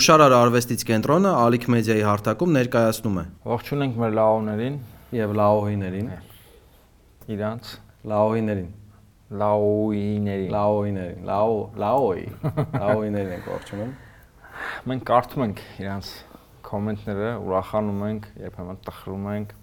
[0.00, 4.78] Հուշարար արվեստից կենտրոնը Ալիք մեդիայի հարթակում ներկայացնում է Ողջունենք մեր լաոներին
[5.12, 6.06] եւ լաոհիներին։
[7.34, 7.72] իրանց
[8.12, 8.70] Լաոհիներին,
[9.42, 12.24] լաոիներին։ լաոհիներին, լաո, լաոյի,
[12.80, 13.92] լաոհիներին ենք ողջունում։
[14.88, 16.14] Մենք կարդում ենք իրանց
[16.70, 19.56] կոմենտները, ուրախանում ենք, երբեմն տխրում ենք։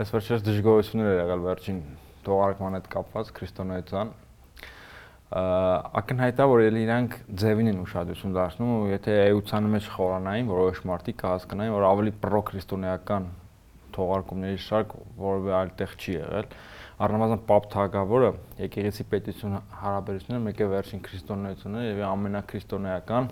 [0.00, 1.84] Այս վերջերս դժգոհություններ եղել վերջին
[2.24, 4.16] թողարկման հետ կապված քրիստոնեական
[5.32, 10.80] ակնհայտ է որ ելի իրանք ձևին են ուշադրություն դարձնում ու եթե էությանը մեջ խորանային որոշ
[10.90, 13.28] մարդիկ կհասկանային որ ավելի պրոքրիստոնեական
[13.96, 16.52] թողարկումների շարք որևէ այլ տեղ չի եղել
[17.06, 23.28] առնվազն պապ թագավորը եկեղեցի պետություն հարաբերությունները մեկ է վերջին քրիստոնեությունը եւ ամենակրիստոնեական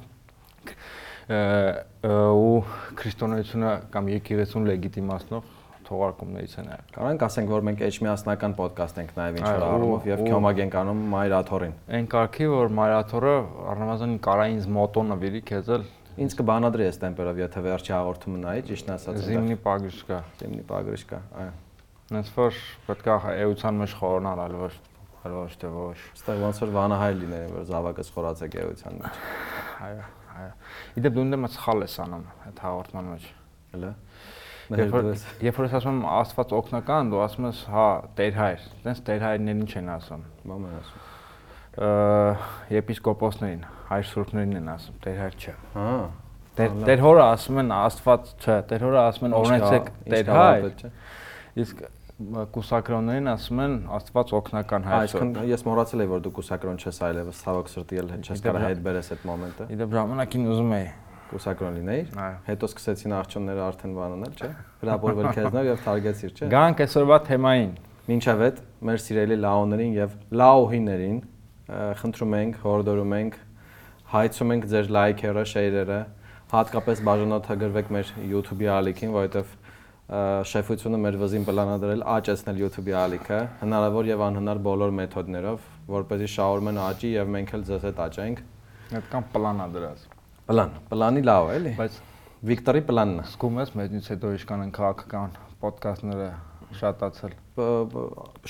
[1.31, 2.61] ու
[3.01, 5.60] քրիստոնեությունը կամ եկեղեցուն լեգիտիմացնող
[5.91, 10.23] թողարկումներից են եղել։ Կարանք ասենք, որ մենք էջմիասնական ոդկաստ ենք նաև ինչ որ առումով եւ
[10.31, 13.35] քյոմագ ենք անում Մայրաթորին։ Այն կարգի, որ Մայրաթորը
[13.75, 15.89] առնվազն կարային մոտո նվիրի քեզել
[16.21, 21.53] Ինձ կբանադրի այս տեմպերով, եթե վերջի հաղորդումը նայի, ճիշտն ասած։ Զիմնի պագրիշկա, զիմնի պագրիշկա, այո։
[22.11, 24.73] Նենց որ պետք է էության մեջ խորանալ, այլ ոչ
[25.21, 29.19] այլ ոչ թե ոչ։ Այստեղ ոնց որ վանահայ լիներ, որ զավակը խորացեք էության մեջ։
[29.87, 30.05] Այո,
[30.41, 30.53] այո։
[31.01, 33.27] Իդեպ դու ընդդեմ սխալ ես անում այդ հաղորդման մեջ։
[33.71, 33.91] Հələ։
[34.71, 35.07] Երբ որ
[35.43, 37.87] երբ որ ես ասում եմ Աստված օգնական, դու ասում ես հա,
[38.21, 41.07] Տեր հայր։ Տենց Տեր հայրներին ինչ են ասում։ Մամ են ասում։
[42.77, 45.91] Եպիսկոպոսներին, հայր սուրբներին են ասում, Տեր հայր չէ։ Հա։
[46.61, 50.87] Տեր Տեր հորը ասում են Աստված չէ, Տեր հորը ասում են օրենցեք Տեր հայր։
[51.61, 51.85] Իսկ
[52.55, 57.41] կուսակրոններին ասում են Աստված օգնական հայր։ Այսինքն ես մոռացել էի որ դու կուսակրոն չես այլևս
[57.47, 60.91] ցավոք սրտի էլ չես կարող հետ բերես այդ մոմենտը։ Իդեպ ժամանակին ուզում էի
[61.31, 62.15] կուսակրոն լինեիր։
[62.51, 64.51] Հետո սկսեցին աղջոնները արդեն բանանել, չէ՞։
[64.81, 67.73] Հրապորվել քեզնով եւ թարգեցիր, չէ՞։ Գանք այսօրվա թեմային։
[68.11, 68.61] Մինչև այդ
[68.91, 71.19] մեր սիրելի լաոներին եւ լաոհիներին
[71.71, 73.37] խնդրում ենք, հորդորում ենք,
[74.11, 75.99] հայցում ենք ձեր լայքերը, շեյրերը,
[76.51, 79.53] հատկապես բաժանորդագրվեք մեր YouTube-ի ալիքին, որովհետեւ
[80.51, 87.13] շեֆությունը մեր վզին պլանադրել աճեցնել YouTube-ի ալիքը, հնարավոր եւ անհնար բոլոր մեթոդներով, որպեսզի շահորմեն աճի
[87.15, 88.43] եւ մենք էլ ձեզ հետ աճենք։
[88.99, 90.09] Այդքան պլան ա դրած։
[90.51, 91.97] Պլան, պլանի լավ է, էլի։ Բայց
[92.49, 96.27] Վիկտորի պլանն է։ Սկում ես մեջից հետո իշքան են քաղաքական ոդկասթները
[96.81, 97.37] շատացել։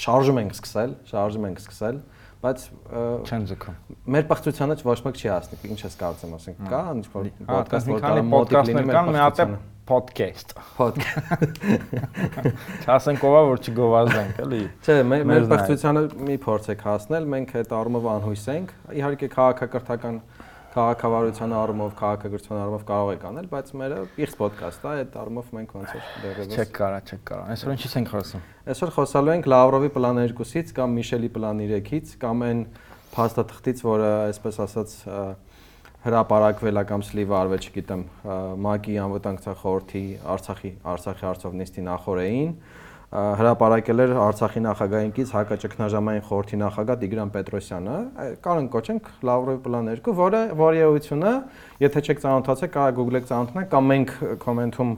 [0.00, 1.98] Շարժում ենք սկսել, շարժում ենք սկսել,
[2.40, 2.64] բայց
[3.28, 3.76] չեն ձգում։
[4.16, 8.02] Մեր պղծությանը ոչ մեկ չի հասնի, ինչ ես կարծում, ասենք, կա ինչ որ ոդկաստ, որ
[8.06, 9.42] կարող մոտիկ լինի մեր մի հատ
[9.90, 11.64] podcast։ Podcast։
[12.86, 18.06] Չասենք ով է որ չգովազդենք, էլի։ Չէ, մեր պղծությանը մի փորձեք հասնել, մենք այդ առումով
[18.14, 20.20] անհույս ենք։ Իհարկե քաղաքակրթական
[20.70, 25.74] քաղաքավարության առումով, քաղաքագրության առումով կարող եք անել, բայց մերը իղծ ոդկաստ է, այդ առումով մենք
[25.80, 29.90] ոնց որ դեռևս Չեք կարա, չեք կարա։ Այսօր ինչի՞ց ենք խոսում։ Այսօր խոսալու ենք Լավրովի
[29.98, 32.62] պլան 2-ից կամ Միշելի պլան 3-ից կամ այն
[33.10, 34.94] փաստաթղթից, որը այսպես ասած
[36.00, 42.54] հրապարակվել է կամ սլիվը արվել, չգիտեմ, ՄԱԿ-ի անվտանգության խորհրդի Արցախի Արցախի հարցով նիստի նախորդին
[43.10, 47.96] հրապարակել էր Արցախի նախագահինքից հակաճգնաժամային խորհրդի նախագահ Տիգրան Պետրոսյանը,
[48.44, 51.32] կարող ենք կոչենք Լավրովի պլան 2, որը որի էությունը,
[51.82, 54.14] եթե չեք ծանոթացել, կարող Google-եք ծանոթանալ կամ մենք
[54.46, 54.92] կոմենտում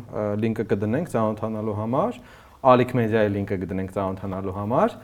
[0.45, 2.21] լինկը կդնենք ծանոթանալու համար,
[2.62, 4.97] Ալիք մեդիայի լինկը կդնենք ծանոթանալու համար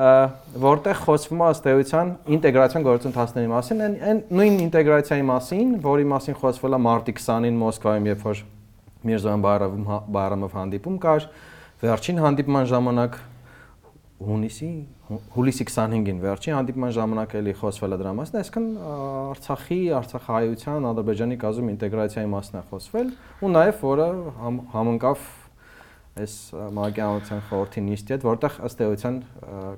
[0.00, 6.38] որտեղ խոսվում է ըստ էության ինտեգրացիոն գործընթացների մասին, այն այն նույն ինտեգրացիայի մասին, որի մասին
[6.40, 8.40] խոսվել է մարտի 20-ին Մոսկվայում, երբ որ
[9.10, 9.44] Միրզոյան
[10.14, 11.26] Բայրամով հանդիպում կար,
[11.80, 13.14] Վերջին հանդիպման ժամանակ
[14.20, 14.66] հունիսի
[15.32, 18.66] հուլիսի 25-ին վերջին հանդիպման ժամանակ էլի խոսվել է դրա մասին, այսինքն
[19.30, 24.08] Արցախի, Արցախահայության, Ադրբեջանի գազում ինտեգրացիայի մասն է խոսվել ու նաև որը
[24.40, 25.24] համ, համընկավ
[26.20, 26.34] այս
[26.76, 29.18] մագիանության խորհրդի նիստի հետ, որտեղ ըստ էության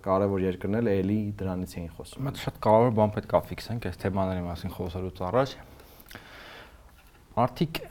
[0.03, 4.45] կարևոր երկրներ էլի դրանից էին խոսում։ Մենք շատ կարևոր բան պետք է ֆիքսենք այս թեմաների
[4.49, 5.55] մասին խոսելուց առաջ։
[7.47, 7.83] Արդիկ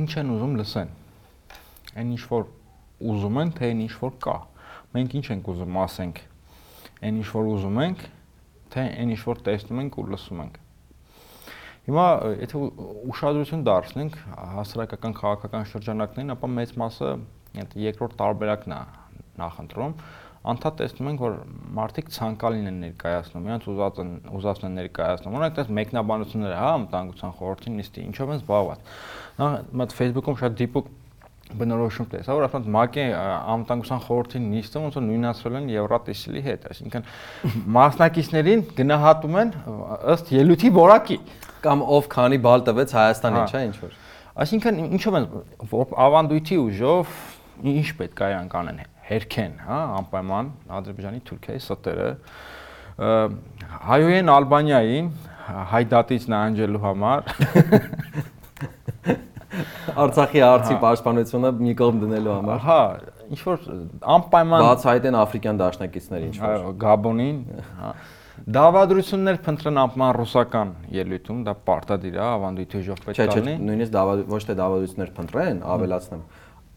[0.00, 0.94] ինչ են ուզում լսեն։
[1.98, 2.48] Այն ինչ որ
[3.00, 4.36] ուզում են, թե այն ինչ որ կա։
[4.96, 6.22] Մենք ինչ ենք ուզում ասենք։
[7.00, 8.02] Այն ինչ որ ուզում ենք,
[8.74, 10.58] թե այն ինչ որ տեսնում ենք ու լսում ենք։
[11.90, 12.06] Հիմա
[12.44, 12.62] եթե
[13.10, 14.18] ուշադրություն դարձնենք
[14.60, 17.12] հասարակական քաղաքական շրջանակներին, ապա մեծ մասը
[17.60, 18.80] այդ երկրորդ տարբերակն է
[19.40, 19.94] նախընտրում
[20.40, 21.34] անդադ տեսնում ենք որ
[21.76, 27.34] մարդիկ ցանկալին են ներկայացնում, իրանց ուզած են ուզածն են ներկայացնում։ Օրինակ, այդպես մեկնաբանություններ, հա, մտանգության
[27.40, 28.94] խորհրդի նիստի, ինչով են զբաղված։
[29.40, 29.48] Նա
[29.80, 30.88] մտ Facebook-ում շատ դիպուկ
[31.58, 33.04] բնորոշում տեսա, որ ասում ՄԱԿ-ի
[33.54, 37.08] անվտանգության խորհրդի նիստը ոնց որ նույնացրել են Եվրատեսիլի հետ, այսինքն
[37.76, 39.52] մասնակիցներին գնահատում են
[40.14, 41.18] ըստ ելույթի որակի
[41.64, 43.98] կամ ով քանի բալ տվեց Հայաստանին, չէ՞ ինչ որ։
[44.40, 45.26] Այսինքն ինչով են
[46.06, 47.18] ավանդույթի ուժով
[47.70, 48.80] ինչ պետք է իրանք անեն
[49.10, 50.50] հերքեն, հա, անպայման
[50.80, 52.08] Ադրբեջանի, Թուրքիայի ստերը
[53.90, 55.08] հայոյեն Ալբանիային
[55.70, 57.30] հայդատից նահանջելու համար
[59.50, 62.80] Արցախի արցի պաշտպանությունը մի կողմ դնելու համար։ Հա,
[63.34, 63.64] ինչ որ
[64.14, 67.40] անպայման բացահայտեն աֆրիկյան դաշնակիցների ինչ որ։ Այո, Գաբոնին,
[67.80, 67.90] հա։
[68.40, 73.66] Դավադրություններ փնտրեն անպայման ռուսական ելույթում, դա պարտադիր է, ավանդույթ թեժով պետք Չէ, է չէ, լինի։
[73.68, 76.22] նույնիսկ դավադ ոչ թե դավադրություններ փնտրեն, ավելացնեմ։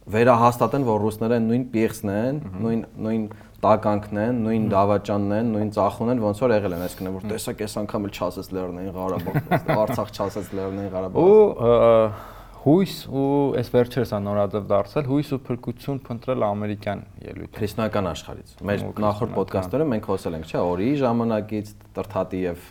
[0.03, 3.23] Վերահաստատեն, որ ռուսները նույն պիղսն են, նույն նույն
[3.63, 7.63] տականքն են, նույն դավաճանն են, նույն ծախուն են, ոնց որ եղել են, այսինքն որ տեսակ
[7.63, 9.39] այս անգամ էլ չասես Լեռնային Ղարաբաղ,
[9.83, 12.32] Արցախ չասես Լեռնային Ղարաբաղ։ Ու
[12.63, 13.23] հույս ու
[13.59, 19.33] այս վերջերս է նորաձև դարձել հույս ու փրկություն փնտրել ամերիկյան ելույթ։ Քրիստոնեական աշխարհից։ Մեր նախորդ
[19.39, 22.69] ոդկասթերում մենք խոսել ենք, չէ, Օրիի ժամանակից, Տրթատի եւ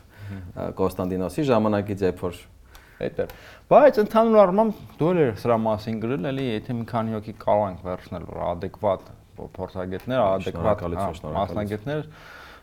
[0.80, 2.40] Կոստանդինոսի ժամանակից, երբ որ
[3.02, 3.26] է։
[3.72, 7.82] Բայց ընդհանուր առմամբ դու էլ սրա մասին գրել, էլի, եթե մի քանի հոգի կարող ենք
[7.88, 9.10] վերցնել, որ adekvat
[9.58, 10.84] փորձագետներ, adekvat
[11.36, 12.06] մասնագետներ,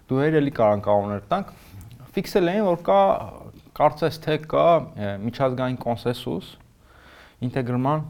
[0.09, 1.51] դու էլ էլի կարող կանոններ տանք։
[2.15, 3.01] Ֆիքսել էին, որ կա
[3.79, 4.67] կարծես թե կա
[5.27, 6.53] միջազգային կոնսենսուս
[7.45, 8.01] ինտեգրման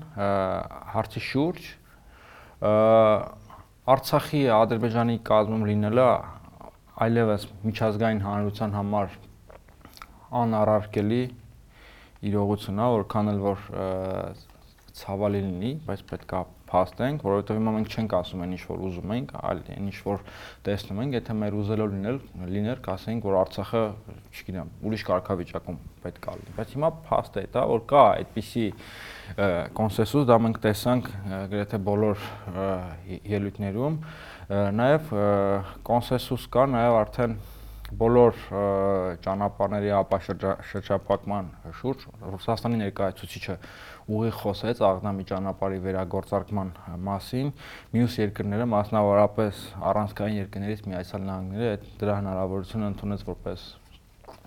[0.94, 1.68] հարցի շուրջ
[3.90, 6.08] Արցախի Ադրբեջանի կազմում լինելը
[7.06, 9.14] այլևս միջազգային հանրության համար
[10.40, 11.22] անառարկելի
[12.30, 13.68] իրողություն է, որքան էլ որ
[15.00, 19.32] ցավալի լինի, բայց պետքա փաստենք, որովհետև հիմա մենք չենք ասում այն ինչ որ ուզում ենք,
[19.40, 20.26] այլ այն ինչ որ
[20.68, 22.20] տեսնում ենք, եթե մեր ուզելով լինել
[22.56, 23.84] լիներ, կասենք, որ Արցախը,
[24.36, 28.76] չգիտեմ, ուրիշ կարգավիճակում պետք է լինի, բայց հիմա փաստ է դա, որ կա այդպիսի ը,
[29.38, 31.08] կոնսենսուս, դա մենք տեսանք
[31.54, 32.26] գրեթե բոլոր
[33.36, 34.02] ելույթներում,
[34.80, 35.14] նաև
[35.90, 37.38] կոնսենսուս կա նաև արդեն
[38.00, 38.36] բոլոր
[39.26, 41.48] ճանապարհների ապաշրջապակման
[41.80, 42.04] շուրջ
[42.34, 43.56] Ռուսաստանի ներկայացուցիչը
[44.14, 46.70] ուղիղ խոսեց Աղդամի ճանապարհի վերագործարկման
[47.08, 47.50] մասին
[47.96, 53.66] մյուս երկրները մասնավորապես առանցքային երկրներից Միացյալ Նահանգները այդ դրա հնարավորությունը ընդունեց որպես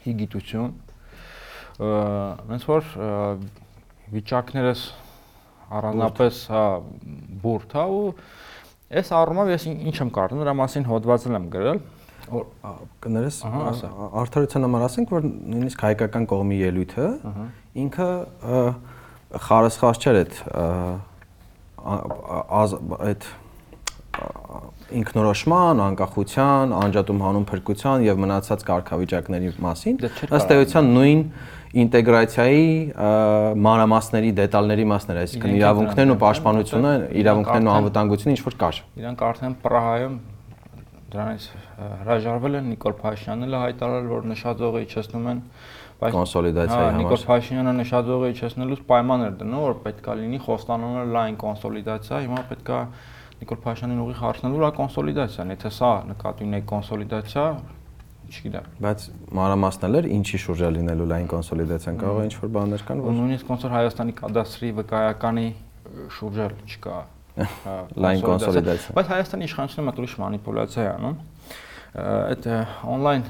[0.06, 0.72] հիգիտություն
[2.52, 2.90] ոնց որ
[4.12, 4.84] վիճակներս
[5.78, 6.62] առանձնապես հա
[7.42, 8.06] բուրդ հա ու
[8.92, 11.82] այս առումով ես ինչ եմ կարծում դրա մասին հոդվածել եմ գրել
[12.32, 12.44] Որ
[13.02, 13.38] կներես
[14.22, 17.06] արդարության համար ասենք որ նույնիսկ հայկական կողմի ելույթը
[17.82, 18.08] ինքը
[18.52, 18.60] ը,
[19.48, 20.36] խարսխաս չէր այդ
[23.08, 23.26] այդ
[25.00, 31.22] ինքնորոշման, անկախության, անջատում հանուն փրկության եւ մնացած կարգավիճակների մասին չէր ըստ էության նույն
[31.82, 32.64] ինտեգրացիայի
[33.64, 36.92] մանրամասների, դետալների մասներ, այսինքն Իրենք իրավունքներն ու պաշտպանությունը,
[37.22, 40.18] իրավունքներն ու անվտանգությունը ինչ որ կար։ Իրանք արդեն Պրահայում
[41.12, 41.46] դրանից
[42.02, 45.40] հրաժարվել են Նիկոլ Փաշինյանն էլ հայտարարել, որ նշաձողը իջեցնում են,
[46.02, 51.36] Կոնսոլիդացիայի հա, համար։ Նիկոլ Փաշինյանը նշաձողը իջեցնելուց պայման էր դնում, որ պետքա լինի խոստանոնը լայն
[51.42, 52.78] կոնսոլիդացիա, հիմա պետքա
[53.42, 57.46] Նիկոլ Փաշինյանին ուղիղ հարցնելու լա կոնսոլիդացիան, եթե սա նկատի ունի կոնսոլիդացիա,
[58.32, 59.06] չգիտեմ։ Բայց
[59.36, 63.16] մանրամասնել էր ինչի շուրջ է լինելու լայն կոնսոլիդացիան կարող է ինչ որ բաներ կան որ
[63.18, 65.46] նույնիսկ ոնց որ Հայաստանի կադաստրի վկայականի
[66.16, 66.96] շուրջ էլ չկա
[67.64, 71.20] հա, Լայն կոնսոլիդացիա։ Բայց Հայաստանի իշխանությունը մոտ ուրիշ մանիպուլյացիա է անում։
[71.92, 72.46] Այդ
[72.88, 73.24] on-line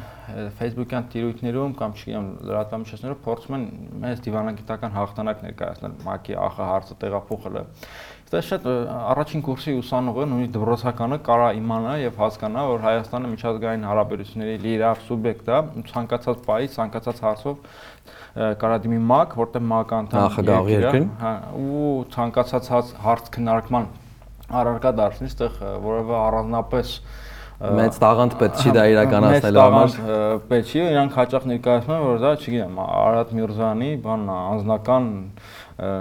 [0.59, 3.65] Facebook-յան տիրույթներում կամ չգիտեմ լրատվամիջոցներով փորձում են
[4.05, 7.63] մեծ դիվանագիտական հաղթանակ ներկայացնել ՄԱԿ-ի ԱԽ հարցը տեղափոխելը։
[8.33, 8.67] Դա շատ
[9.13, 15.51] առաջին կուրսի ուսանողը, նույնիսկ դպրոցականը կարա իմանա եւ հասկանա, որ Հայաստանը միջազգային հարաբերությունների լիիրավ սուբյեկտ
[15.53, 15.59] է,
[15.93, 17.59] ցանկացած պահի, ցանկացած հարցով
[18.63, 20.25] կարա դիմի ՄԱԿ, որտեղ ՄԱԿ անդամ
[20.73, 22.73] երկիր է, հա, ու ցանկացած
[23.05, 23.91] հարց քննարկման
[24.63, 26.97] առարկա դարձնի, այդտեղ որևէ առանձնապես
[27.63, 31.95] մեծ տաղանդ պետք չի դա Մեծ իրականացնելու համար տաղանդ, ը, պետք չի, իրանք հաճախ ներկայացնում
[31.95, 35.07] են, որ դա, չգիտեմ, Արադ Միրզյանի բան անձնական
[35.79, 35.93] ը,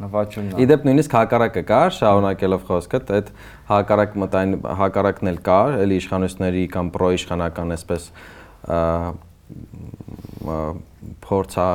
[0.00, 3.30] նվաճումն է։ Իդեպ նույնիսկ հակառակը կար, շարունակելով խոսքդ, այդ
[3.70, 8.10] հակառակ մտային հակառակն էլ կար, էլի իշխանությունների կամ պրոիշխանական այսպես
[11.26, 11.70] փորձա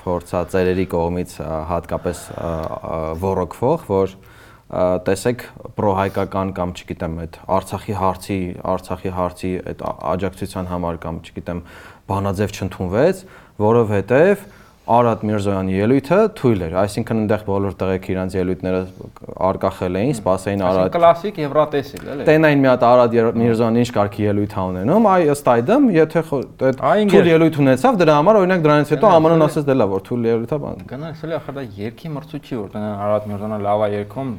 [0.00, 1.32] փորձա ծերերի կողմից
[1.70, 2.20] հատկապես
[3.20, 4.14] ոռոգվող, որ
[4.70, 5.42] տեսեք
[5.76, 8.38] պրոհայկական կամ չգիտեմ այդ Արցախի հարցի,
[8.70, 9.82] Արցախի հարցի այդ
[10.14, 11.62] աջակցության համար կամ չգիտեմ
[12.10, 13.22] բանաձև չընդունվեց,
[13.66, 14.44] որովհետև
[14.90, 18.78] Արադ Միրզոյանի ելույթը թույլ էր, այսինքն այնտեղ բոլոր տեղեկ իրանց ելույթները
[19.50, 24.26] արկախել էին, սպասեին Արադ։ Այսինքն կլասիկ եվրատեսիլ, էլի։ Տենային մի հատ Արադ Միրզոյանը ինչ կարգի
[24.30, 26.24] ելույթ ա ունենում, այ ըստ այդմ, եթե
[26.70, 26.80] այդ
[27.12, 30.50] թույլ ելույթ ունեցավ, դրա համար օրինակ դրանից հետո ԱՄՆ-ն ասեց դե լավ, որ թույլ ելույթ
[30.50, 33.88] ա բան։ Գնանք, էլի ախր դա երկի մրցույթ չի, որ տենան Արադ Միրզոյանը լավ ա
[34.00, 34.34] երկում,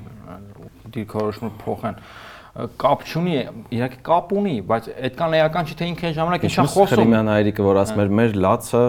[0.91, 2.03] դիրքորոշումը փոխեն
[2.51, 3.35] կապ չունի,
[3.71, 7.79] իհարկե կապ ունի, բայց այդքան էական չի թե ինքն ժամանակ ինչա խոսում։ Խրիմյան Հայրիկը որ
[7.79, 8.81] ասում էր մեր լացը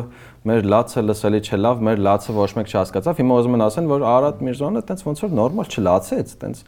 [0.49, 4.05] մեր լացը լսելի չէ լավ, մեր լացը ոչ մեկ չհասկացավ։ Հիմա ուզում են ասեն, որ
[4.13, 6.63] Արադ Միրզոյանը տենց ոնց որ նորմալ չլացեց, տենց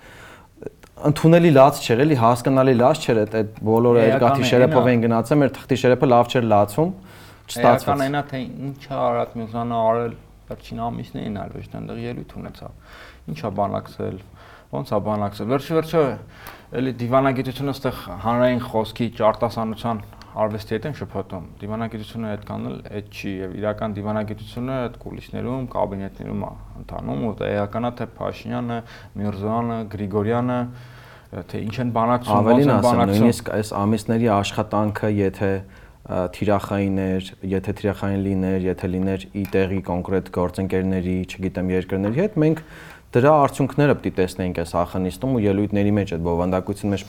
[1.05, 5.41] ընդունելի լաց չէր, էլի հասկանալի լաց չէր, այդ այդ բոլորը Էական երկաթի շերեփով են գնացել,
[5.43, 10.15] մեր թղթի շերեփը լավ չէր լացում, Էական չստացվեց։ այնա թե ինչա Արադ Միրզյանը արել
[10.49, 12.73] վերջին ամիսներին այլ ոչ թե այնտեղ ելույթ ունեցավ։
[13.35, 14.17] Ինչա բանակցել,
[14.75, 16.03] ոնց է բանակցել։ Վերջի վերջը
[16.81, 20.03] էլի դիվանագիտությունը այդտեղ հանրային խոսքի ճարտասանության
[20.35, 26.43] արվեստի հետ են շփոթում։ Դիվանագիտությունը այդքան էլ այդ չի եւ իրական դիվանագիտությունը այդ կուլիսներում, կաբինետներում
[26.45, 26.51] է
[26.81, 28.79] ընթանում ու դա էականա թե Փաշինյանը,
[29.21, 30.59] Միրզոյանը, Գրիգորյանը
[31.35, 35.51] թե ինչ են բանակցում, են բանակցում։ Նույնիսկ այս ամիսների աշխատանքը, եթե
[36.05, 42.61] թիրախային էր, եթե թիրախային լիներ, եթե լիներ ի տեղի կոնկրետ գործընկերների, չգիտեմ, երկրների հետ, մենք
[43.15, 47.05] դրա արդյունքները պետք է տեսնեինք այս ախնիստում ու ելույթների մեջ այդ բովանդակության մեջ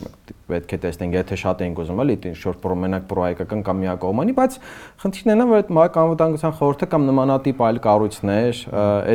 [0.46, 4.58] պետք է տեսնենք, եթե շատ էինք ուզում էլի շորտ մենակ պրոայկական կամ միակողմանի, բայց
[5.02, 8.60] խնդիրն է, որ այդ ՄԱԿ անվտանգության խորհուրդը կամ նմանատիպ այլ կառույցներ,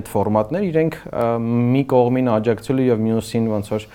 [0.02, 0.98] այդ ֆորմատներ իրենք
[1.72, 3.88] մի կողմին աջակցելու եւ մյուսին ոնց որ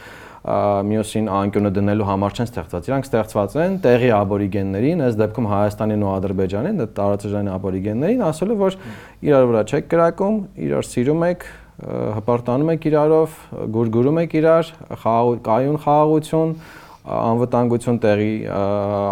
[0.47, 6.11] մյուսին անկյունը դնելու համար չեն ստեղծված։ Իրանք ստեղծված են տեղի աբորիգեններին, այս դեպքում Հայաստանին ու
[6.13, 8.79] Ադրբեջանին, դա տարածաշրջանի աբորիգեններին, ասելով որ
[9.27, 10.39] իրար վրա չեք կրակում,
[10.69, 13.39] իրար սիրում եք, հպարտանում եք իրարով,
[13.77, 14.69] գուրգուրում եք իրար,
[15.47, 16.55] կայուն խաղաղություն,
[17.07, 18.31] անվտանգություն տեղի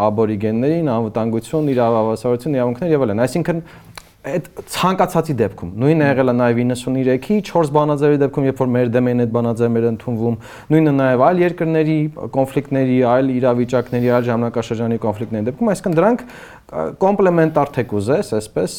[0.09, 3.61] աբորիգեններին, անվտանգություն, իրավավասարություն, իրավունքներ եւ այլն։ Այսինքն
[4.25, 9.11] այդ ցանկացածի դեպքում նույնը եղել է նաև 93-ի 4 բանաձևի դեպքում երբ որ մեր դեմ
[9.13, 10.39] են այդ բանաձևերը ընդունվում
[10.73, 11.97] նույնը նաև այլ երկրների
[12.37, 16.25] կոնֆլիկտների այլ իրավիճակների այլ ժամանակաշրջանի կոնֆլիկտների դեպքում այսինքն դրանք
[17.05, 18.79] կոմպլեմենտար թե կուզես այսպես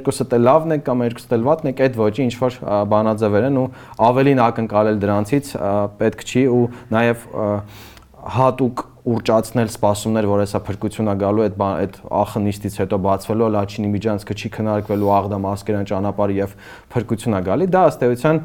[0.00, 2.56] երկուսը դե լավն է կամ երկուսը դե վատն է այդ ոչի ինչ որ
[2.94, 3.66] բանաձևեր են ու
[4.08, 5.52] ավելին ակնկալել դրանցից
[6.00, 6.64] պետք չի ու
[6.96, 7.28] նաև
[8.36, 14.50] հատուկ ուրճացնել սպասումներ, որ հեսա փրկությունա գալու այդ այդ ախնիստից հետո բացվելու Լաչինի միջանցքը չի
[14.56, 16.56] քննարկվելու Աղդամ ասկերան ճանապարհը եւ
[16.94, 18.42] փրկությունա գալի, դա ըստ էության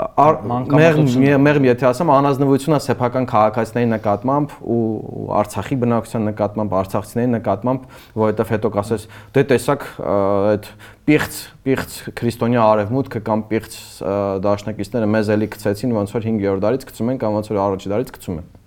[0.00, 4.78] մեղմ եթե ասեմ անազնվությունա սեփական քաղաքացիների նկատմամբ ու
[5.40, 7.88] Արցախի բնակության նկատմամբ արցախցիների նկատմամբ
[8.20, 10.70] որովհետև հետո կասես դե տեսակ այդ
[11.10, 13.76] պիղծ պիղծ քրիստոնյա արևմուտքը կամ պիղծ
[14.46, 18.16] դաշնակիցները մեզ էլի գցեցին ոնց որ 5-րդ դարից գցում են կամ ոնց որ առաջի դարից
[18.16, 18.59] գցում են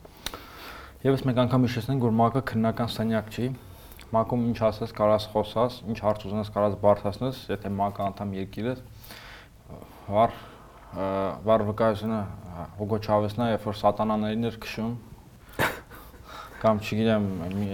[1.04, 3.48] Եվս մեկ անգամ հիշեցնենք, որ ՄԱԿ-ը քննական սենյակ չի։
[4.16, 8.76] ՄԱԿ-ում ինչ ասես, կարաս խոսաս, ինչ հարց ուզենաս, կարաս բարձրացնես, եթե ՄԱԿ-ը անդամ երկիր է,
[10.08, 10.32] վար
[11.44, 12.22] վար վկայությունը
[12.80, 14.94] Հուգո Չավեսն է, երբ որ սատանաներին էր քշում,
[16.64, 17.26] կամ չգիտեմ,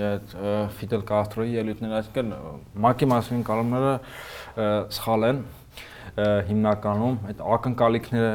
[0.09, 0.37] այդ
[0.79, 3.93] Ֆիդել Կաստրոյի ելույթները, այսինքն ՄԱԿ-ի մասին կալումները
[4.97, 5.43] սխալ են
[6.49, 8.33] հիմնականում այդ ակնկալիքները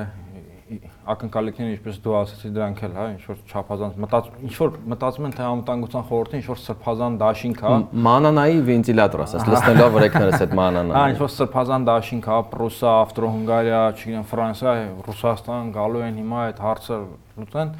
[1.12, 5.34] ակնկալիքները ինչպես դու ասացի դրանք էլ հա ինչ որ չափազանց մտած ինչ որ մտածում են
[5.34, 7.72] թե անվտանգության խորհրդը ինչ որ սրբազան դաշինք հա
[8.08, 13.82] մանանայի վենտիլատոր ասած լցնելով վրեքներս այդ մանանա հա ինչ որ սրբազան դաշինք հա Պրուսա, Ավստրո-Հունգարիա,
[13.94, 17.00] չգիտեմ Ֆրանսիա, Ռուսաստան գալու են հիմա այդ հարցը
[17.44, 17.74] լուծեն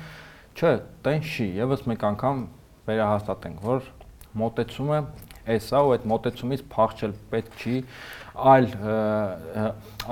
[0.55, 0.73] չէ
[1.05, 2.43] տեն չի եւս մեկ անգամ
[2.89, 3.89] վերահաստատենք որ
[4.39, 4.99] մոտեցումը
[5.55, 7.75] էսա ու այդ մոտեցումից փախչել պետք չի
[8.35, 8.67] այլ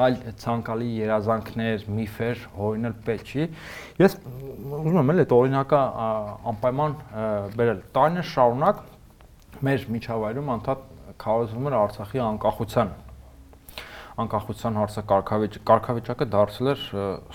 [0.03, 3.47] այլ ցանկալի երազանքներ, միֆեր հորինել պետք չի։
[3.99, 5.81] Ես ուզում եմ էլ այդ օրինակը
[6.53, 6.95] անպայման
[7.59, 8.83] բերել։ Տարիներ շարունակ
[9.67, 10.87] մեր միջավայրում անդադ
[11.23, 12.95] քարոզվում էր Արցախի անկախության
[14.23, 16.83] անկախության հարցը կարգավիճ կարգավիճակը դարձել էր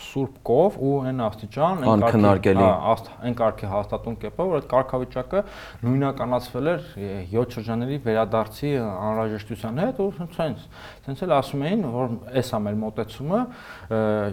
[0.08, 5.44] սուրբ կով ու այն աստիճան այն քննարկելի այն կարգի հաստատուն կերպով որ այդ կարգավիճակը
[5.88, 6.88] նույնականացվել էր
[7.34, 10.66] 7 շրջանների վերադարձի անհրաժեշտության հետ ու ցենց
[11.08, 13.42] ցենց էլ ասում էին որ էս է մեր մոտեցումը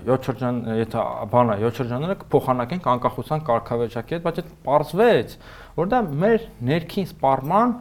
[0.08, 5.36] 7 շրջան եթե բանա 7 շրջանները կփոխանակենք անկախության կարգավիճակի հետ բայց այդ պարզվեց
[5.74, 7.72] որ դա մեր ներքին սպառման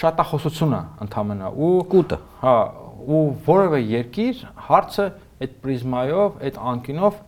[0.00, 2.54] շատախոսություն է ընդամենը ու կուտը հա
[2.98, 5.06] ու որևէ երկիր հարցը
[5.38, 7.20] այդ պրիզմայով, այդ անկյունով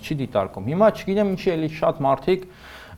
[0.00, 2.46] չի դիտարկում։ Հիմա չգիտեմ ինչի էլի շատ մարդիկ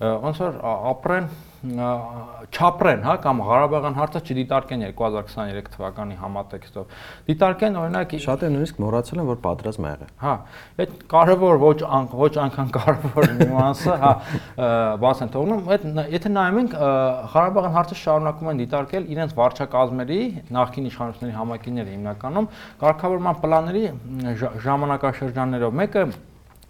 [0.03, 0.59] ոնց որ
[0.93, 1.29] ապրեն
[1.63, 6.97] չապրեն, հա, կամ Ղարաբաղյան հարցը չդիտարկեն 2023 թվականի համատեքստով։
[7.29, 10.35] Դիտարկեն օրինակ շատ է նույնիսկ մոռացել են որ պատրաստ եղել։ Հա,
[10.83, 11.79] այդ կարևոր ոչ
[12.23, 14.13] ոչ այնքան կարևոր նյուանսը, հա,
[15.07, 16.77] բաց են թողնում, այդ եթե նայում ենք
[17.37, 20.21] Ղարաբաղյան հարցը շարունակում են դիտարկել իրենց վարչակազմերի
[20.59, 22.51] նախկին իշխանությունների համակիները հիմնականում
[22.83, 23.87] կարգավորման պլանների
[24.67, 26.07] ժամանակաշրջաններով մեկը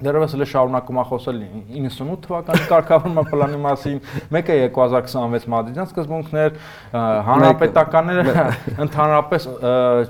[0.02, 3.99] դեռևս էլ շարունակում է խոսել 98 թվականի կարգավորման պլանի մասին,
[4.37, 6.61] մեկը 2026 մադրիդյան սկզբունքներ,
[7.28, 8.47] հանրապետականները
[8.87, 9.49] ընդհանրապես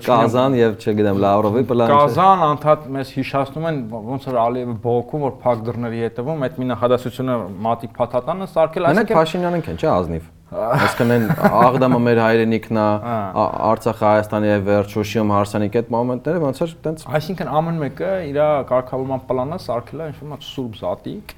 [0.08, 3.80] Կազան եւ չգիտեմ Լավրովի պլանը։ Կազան անդադ մեզ հիշացնում են
[4.12, 9.20] ոնց որ Ալիևը բողոքում որ փակ դռների հետևում այդ մի նախադասությունը մատիկ փաթաթանը սարքել, այսինքն
[9.22, 12.88] Փաշինյանն են, չէ՞ ազնիվ։ Այսինքն Աղդամը մեր հայրենիքն է,
[13.72, 18.40] Արցախը Հայաստանի է վերջ Շուշիում հարսանիք այդ մոմենտները ոնց էր տենց։ Այսինքն ամեն մեկը իր
[18.72, 21.34] կարգավորման պլանը սարքել է ինչ-որ սուրբ զատիկ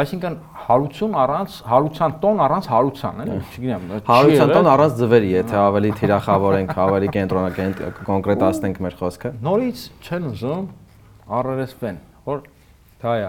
[0.00, 0.34] Այսինքն
[0.68, 6.70] հարություն առանց հարության տոն առանց հարության, էլի, չգիտեմ, հարության տոն առանց ձվերի, եթե ավելի թիրախավորենք,
[6.84, 7.58] ավելի կենտրոնակ
[8.06, 10.70] կոնկրետացնենք մեր խոսքը։ Նորից չեն ուզում
[11.40, 11.98] առերեսվեն,
[12.30, 12.40] որ
[13.02, 13.28] դա է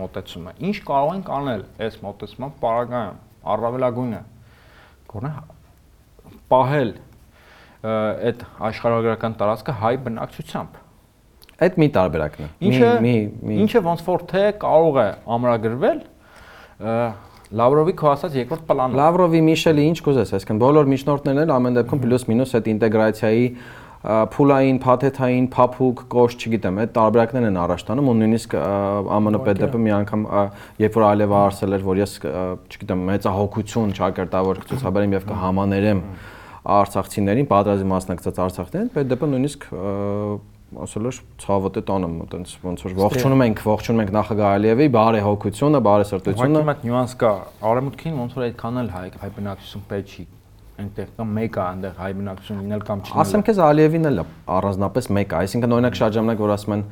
[0.00, 3.20] մոտեցումը։ Ինչ կարող ենք անել այս մոտեցման պարագայում,
[3.52, 4.22] առավելագույնը։
[5.12, 5.32] Գոնե
[6.52, 6.92] պահել
[7.88, 10.84] այդ աշխարհագրական տարածքը հայ բնակչությամբ
[11.58, 13.14] Այդ մի տարբերակն է։ Ինչը մի
[13.48, 16.02] մի ինչը ոնց որ թե կարող է ամրագրվել
[17.58, 22.02] Լավրովի քո ասած երկրորդ պլանը։ Լավրովի Միշելի ինչ կուզես, այսինքն բոլոր միջնորդներն էլ ամեն դեպքում
[22.02, 23.46] պլյուս մինուս այդ ինտեգրացիայի
[24.06, 29.94] փուլային, փաթեթային, փափուկ, կոշ, չգիտեմ, այդ տարբերակներն են առաջ տանում ու նույնիսկ ԱՄՆ ՊԴՊ մի
[29.98, 30.22] անգամ
[30.84, 32.12] երբ որ Ալևը արսել էր, որ ես,
[32.78, 36.04] չգիտեմ, մեծահոգություն ճակերտավոր ցուցաբերեմ եւ կհամաներեմ
[36.78, 39.66] արցախցիներին, պատրաստի մասնակցած արցախներին, ՊԴՊ նույնիսկ
[40.76, 45.22] ասել էր ցավոտ է տանը այտենց ոնց որ ողջունում ենք ողջունում ենք նախագահ Ալիևի բարի
[45.24, 47.30] հոգությունը բարի սրտությունը ուղղակի մեկ նյուանս կա
[47.72, 50.26] արեմուտքին ոնց որ այդքան էլ հայ հայ բնակչություն պետք չի
[50.78, 54.20] այնտեղ կամ մեկը այնտեղ հայ բնակչություն լինել կամ չլինել ասեմ քեզ Ալիևին էլ
[54.58, 56.84] առանձնապես մեկը այսինքն օրինակ շատ ժամանակ որ ասում են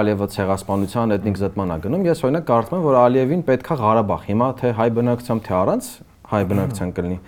[0.00, 4.48] Ալիևը ցեղասպանության էթնիկ զտման է գնում ես օրինակ կարծում եմ որ Ալիևին պետքա Ղարաբաղ հիմա
[4.60, 5.88] թե հայ բնակչությամբ թե առանց
[6.30, 7.18] հայ բնակչության կլինի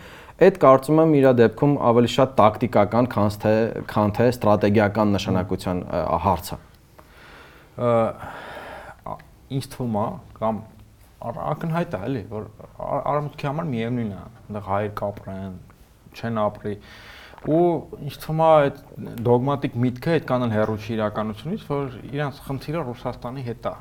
[0.43, 3.53] Այդ կարծում եմ իր դեպքում ավելի շատ տակտիկական, քան թե
[3.93, 5.83] քան թե ստրատեգիական նշանակության
[6.25, 6.59] հարց է։
[9.55, 10.07] Ինչ թվում է
[10.41, 10.59] կամ
[11.53, 12.49] ակնհայտ է, էլի, որ
[13.13, 15.55] արամուտքի համար միևնույն է, այնտեղ հայր կապրեն,
[16.13, 16.75] չեն ապրի
[17.43, 17.63] ու
[18.07, 18.81] ինչ թվում է այդ
[19.27, 23.75] դոգմատիկ միտքը այդքան էլ հեռու չի իրականությունից, որ իրանց խնդիրը Ռուսաստանի հետ է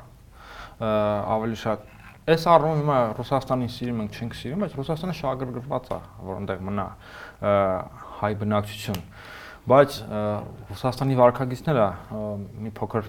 [0.82, 1.90] ավելի շատ
[2.22, 6.84] Այս առումով հիմա Ռուսաստանին սիրում ենք, չենք սիրում, բայց Ռուսաստանը շահագրգռված է, որ այնտեղ մնա
[8.20, 9.00] հայ բնակչություն։
[9.72, 9.96] Բայց
[10.68, 11.88] Ռուսաստանի վարկագիծները
[12.62, 13.08] մի փոքր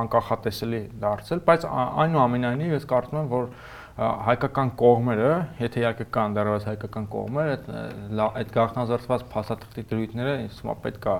[0.00, 3.52] անկախատեսելի դարձել, բայց այնուամենայնիվ ես կարծում եմ, որ
[3.98, 11.08] հայկական կողմերը, եթե իհարկե կան դեռևս հայկական կողմեր, այդ այդ գաղտնազարդված փաստաթղթի դրույթները է պետք
[11.08, 11.16] է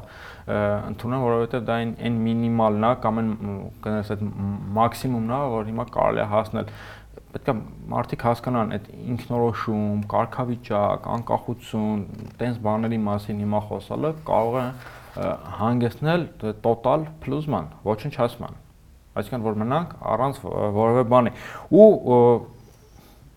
[0.92, 3.32] ընդունեն, որովհետև դա այն այն մինիմալն է կամ այն
[3.82, 4.22] կներես այդ
[4.78, 6.70] մաքսիմումն է, որ հիմա կարելի է հասնել
[7.28, 7.54] պետք է
[7.92, 12.04] մարդիկ հասկանան այդ ինքնորոշում, կարգավիճակ, անկախություն,
[12.38, 14.66] տենց բաների մասին հիմա խոսալը կարող է
[15.58, 16.24] հանգեցնել
[16.64, 18.62] տոտալ փլուզման, ոչնչացման։
[19.18, 20.40] Այսինքն որ մնանք առանց
[20.78, 21.32] որևէ բանի։
[21.74, 21.86] Ու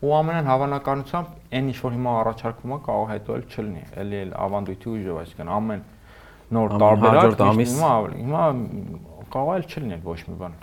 [0.01, 4.31] ու ամենայն հավանականությամբ այն ինչ որ հիմա առաջարկվում է կարող հետո էլ չլինի, էլի էլ
[4.45, 5.83] ավանդույթի ուժով, այսինքն ամեն
[6.57, 8.43] նոր տարբերակ հիմա հիմա
[9.35, 10.57] կարող է չլինել ոչ մի բան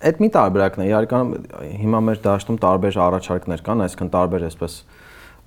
[0.00, 1.18] այդ մի տարբերակն է։ Իհարկե
[1.80, 4.76] հիմա մեր դաշտում տարբեր առաջարկներ կան, այսինքն տարբեր այսպես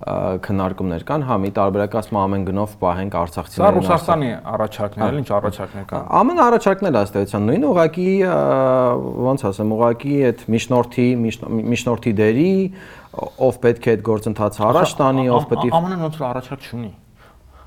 [0.04, 5.28] քննարկումներ կան, հա, մի տարբերակ ասում ամեն գնով պահենք արցախցիներին։ Սա Ռուսաստանի առաջարկներ էլ, ինչ
[5.38, 8.08] առաջարկներ կան։ Ամեն առաջարկն էլ ըստեյության նույն ուղակի
[9.28, 11.06] ոնց ասեմ, ուղակի այդ միջնորդի
[11.70, 12.50] միջնորդի դերի
[13.48, 16.92] ով պետք է այդ գործընթացը առաջ տանի, ով պետք է ԱՄՆ-ն ոնց որ առաջարկ չունի։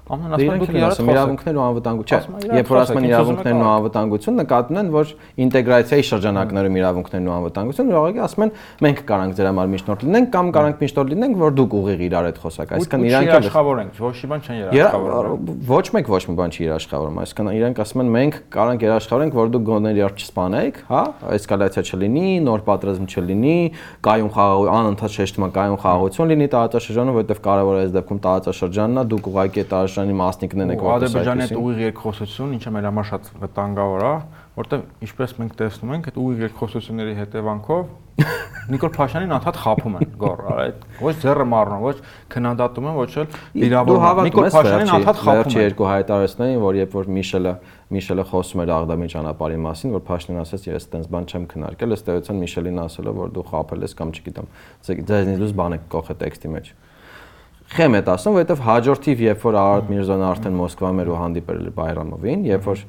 [0.08, 4.92] Ամենասպանքն ասում իրավունքներ ու անվտանգություն, չէ, երբ որ ասում են իրավունքներն ու անվտանգություն, նկատում են,
[4.94, 5.10] որ
[5.44, 8.54] ինտեգրացիայի շրջանակներում իրավունքներն ու անվտանգություն, ուղղակի ասում են
[8.88, 12.40] մենք կարանք ձեր համար միջնորդ լինենք կամ կարանք միջնորդ լինենք, որ դուք ուղիղ իրար հետ
[12.48, 16.56] խոսակ, այսինքն իրանք էլ աշխատավորենք, ոչ մի բան չեն երաշխավորում։ Ոչ մեկ ոչ մի բան
[16.56, 21.02] չի երաշխավորում, այսինքն իրանք ասում են մենք կարանք երաշխավորենք, որ դուք գոներ երբ չսպանեք, հա,
[21.38, 23.58] էսկալացիա չլինի, նոր պատերազմ չլինի,
[24.08, 29.06] կայուն խաղաղ անընդհատ շեշտում կայուն խաղաղություն լինի տարածաշրջանում, որովհետև կարևոր է այս դեպքում տարածաշրջանն է,
[29.08, 33.30] դուք ուղղակի այդ Ադրբեջանի մասնիկներն եք որպես Ադրբեջանի այդ ուղիղ երկխոսություն, ինչը մեր համար շատ
[33.42, 34.12] վտանգավոր է,
[34.58, 37.88] որտեղ ինչպես մենք տեսնում ենք, այդ ուղիղ երկխոսությունների հետևանքով
[38.68, 41.94] Նիկոլ Փաշյանին անդադ խափում են գոր, այդ ոչ ձեռը մառնում, ոչ
[42.34, 43.28] քննադատում են, ոչ էլ
[43.62, 47.54] դիրավորում։ Նիկոլ Փաշյանին անդադ խափում են։ Վերջի երկու հայտարարություններին, որ երբ որ Միշելը
[47.88, 52.12] Միշելը խոսում էր Աղդամի ճանապարհի մասին, որ Փաշինյանը ասաց, ես այդպես բան չեմ քննարկել, ըստ
[52.18, 54.52] էության Միշելին ասել է, որ դու խափել ես կամ չգիտեմ,
[55.08, 56.76] ձեզնից դուս բան եք կողե տեքստի մեջ
[57.74, 61.74] խեմ է ասում, որովհետև հաջորդիվ երբ որ Արարատ Միրզոն արդեն Մոսկվայում էր ու հանդիպել էր
[61.78, 62.84] Բայրամովին, երբ որ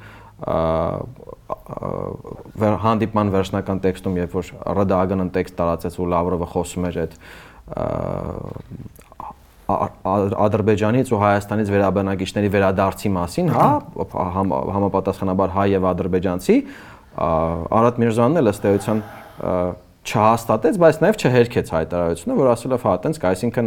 [2.62, 7.18] վեր հանդիպման վերջնական տեքստում, երբ որ ՌԴԱԳ-ն տեքստ տարածեց ու Լավրովը խոսում էր այդ
[9.68, 13.66] Ադրբեջանից ու Հայաստանից վերաբնակիչների վերադարձի մասին, հա,
[14.78, 16.56] համապատասխանաբար հայ եւ ադրբեջանցի,
[17.18, 19.02] Արարատ Միրզոյանն էլ ըստ էության
[20.06, 23.66] չհաստատեց, բայց նաև չհերքեց հայտարարությունը, որ ասել է, հա, տենց այսինքն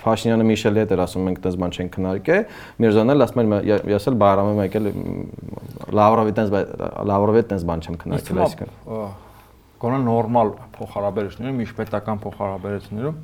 [0.00, 2.44] Փաշինյանը Միշելի հետ էր ասում մենք տենց բան չենք քննարկել,
[2.84, 4.90] Միրզոն էլ ասում էր ես էլ Բայրամը եկել
[6.00, 6.54] Լավրովի տենց
[7.10, 8.70] Լավրովի տենց բան չեմ քննարկել, այսինքն
[9.80, 13.20] գոնե նորմալ փոխհարաբերություններում, միջպետական փոխհարաբերություններում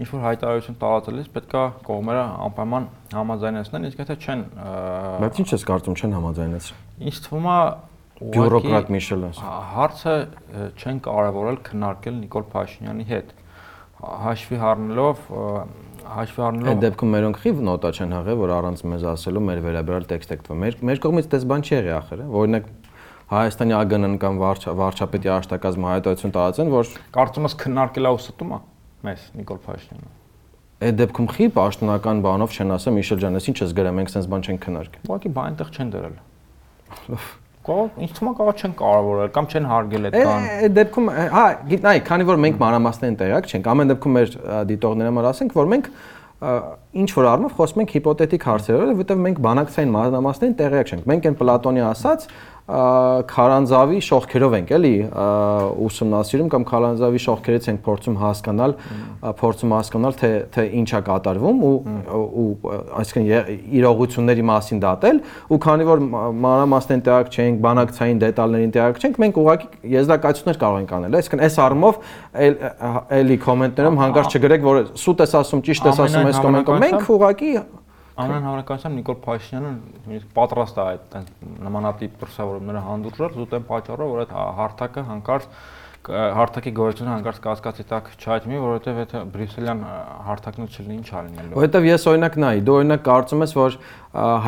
[0.00, 4.44] ինչ որ հայտարարություն տարածելիս պետքա կողմերը անպայման համաձայնեցնեն, իսկ եթե չեն
[5.20, 7.58] Բայց ինչ ես կարծում չեն համաձայնեցրել։ Ինչ թվում է
[8.20, 9.28] բյուրոկրատ Միշելը։
[9.74, 10.14] Հարցը
[10.76, 13.30] չեն կարևորել քննարկել Նիկոլ Փաշինյանի հետ
[14.00, 15.24] հաշվի առնելով
[16.10, 20.06] հաշվի առնելով Այդ դեպքում մերոնք խիվ նոտա չեն հաղել, որ առանց մեզ ասելու մեր վերաբերալ
[20.10, 22.70] տեքստ եք տվում։ Մեր մեր կողմից դες բան չի եղի ախր, օրինակ
[23.30, 28.58] Հայաստանի ԱԳՆ-ն կամ վարչապետի աշտակազմ հայտարարություն տարածեն, որ կարծում ես քննարկելա ու ստում է
[29.06, 30.10] մեզ Նիկոլ Փաշինյանը։
[30.80, 34.30] Այդ դեպքում խի պաշտոնական բանով չեն ասա Միշել ջան, ես ինչ ես գրել, մենք sense
[34.32, 36.18] բան չենք քննարկել։ Ուղղակի բան այնտեղ չեն դրել։
[37.60, 41.42] Կարող ինձ թվում է կարող չեն կարևորել կամ չեն հարգել այդ բան։ Այդ դեպքում հա,
[41.70, 44.32] գիտնայ, քանի որ մենք մանրամասներն տեղյակ չենք, ամեն դեպքում մեր
[44.70, 45.90] դիտողները համար ասենք, որ մենք
[46.40, 51.36] ինչ որ առումով խոսում ենք հիպոթետիկ հարցերով, որովհետև մենք բանակցային մանրամասներն տեղյակ չենք։ Մենք այն
[51.36, 52.24] Պլատոնի ասած
[53.30, 54.92] քարանձավի շողքերով ենք էլի
[55.86, 58.74] ուսումնասիրում կամ քարանձավի շողքերից ենք փորձում հասկանալ
[59.40, 61.74] փորձում հասկանալ թե թե ինչա կատարվում ու
[62.20, 62.46] ու
[63.00, 63.26] այսինքն
[63.80, 66.04] իրողությունների մասին դատել ու քանի որ
[66.46, 71.60] մանրամասնեն տեղակ չենք բանակցային դետալներին տեղակ չենք մենք ուղղակի եզրակացություններ կարող ենք անել այսինքն այս
[71.66, 72.00] առումով
[73.20, 77.52] էլի կոմենտներում հանկարծ չգրեք որ սուտ ես ասում ճիշտ ես ասում այս կոմենտը մենք ուղղակի
[78.20, 79.70] Ամեն հավանականությամբ Նիկոլ Փաշինյանը
[80.06, 81.14] նույնիսկ պատրաստ է այդ
[81.66, 85.54] նմանատիպ դրսևորումները հանդուրժել զուտ այն պատճառով, որ այդ հարթակը հանկարծ
[86.00, 89.82] հարթակի գոյությունը հանկարծ կասկածի տակ չհայտնի, որովհետև այդ բրյուսելյան
[90.24, 93.76] հարթակն էլ չլինի ինչ ալինելու։ Որովհետև ես օրինակ նայի, դու օրինակ կարծում ես, որ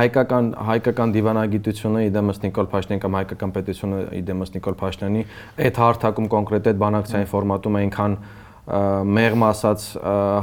[0.01, 5.25] հայկական հայկական դիվանագիտությունը իդեմս Նիկոլ Փաշինյան կամ հայկական պետությունը իդեմս Նիկոլ Փաշինյանի
[5.69, 8.17] այդ հարթակում կոնկրետ այդ բանակցային ֆորմատում այնքան
[9.13, 9.87] մեղմ ասած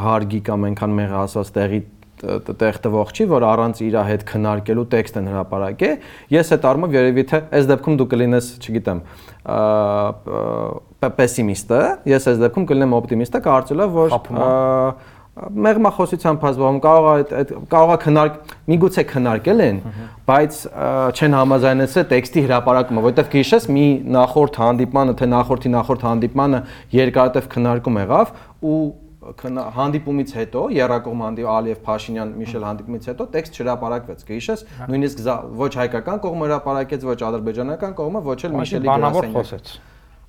[0.06, 1.80] հարգի կամ այնքան մեղ ասած տեղի
[2.23, 5.91] տեղ տվող չի, որ առանց իր հետ քննարկելու տեքստ են հրապարակե։
[6.36, 9.03] Ես այդ առումով երևի թե այս դեպքում դու կլինես, չգիտեմ,
[11.19, 11.79] պեսիմիստը,
[12.12, 14.17] ես այս դեպքում կլինեմ օպտիմիստը, կարծելով որ
[15.39, 19.77] մեղմախոսությամբ հազբում կարող է այդ կարող է քննարկ միգուցե քննարկել են,
[20.27, 20.58] բայց
[21.15, 23.86] չեն համաձայնեցել տեքստի հրապարակումը, որովհետև գիշես մի
[24.19, 26.60] նախորդ հանդիպմանը, թե նախորդի նախորդ հանդիպմանը
[26.99, 28.34] երկարատև քննարկում եղավ
[28.73, 28.82] ու
[29.76, 35.24] հանդիպումից հետո Երակոմ հանդի Ալիև Փաշինյան Միշել հանդիպումից հետո տեքստ չհրապարակվեց։ Գիշես նույնիսկ
[35.60, 38.89] ոչ հայկական կողմը հրապարակեց, ոչ ադրբեջանական կողմը, ոչ էլ Միշելի
[39.38, 39.72] խոսեց։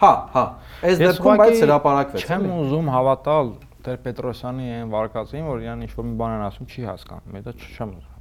[0.01, 0.45] Հա, հա։
[0.91, 6.17] Այս դեպքում բայց հրապարակվեց։ Չեմ ուզում հավատալ Տեր Պետրոսյանի այն վարկածին, որ իրան ինչ-որ մի
[6.21, 8.20] բան են ասում, չի հասկանում։ դա չեմ ուզում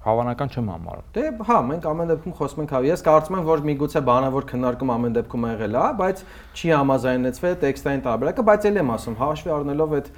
[0.00, 3.64] հավանական չեմ համարում։ Դե հա, մենք ամեն դեպքում խոսում ենք հա, ես կարծում եմ, որ
[3.68, 6.22] միգուցե բանավոր քննարկում ամեն դեպքում եղել է, բայց
[6.56, 10.12] չի համաձայնեցվել տեքստային տարբերակը, բայց ել եմ ասում, հաշվի առնելով այդ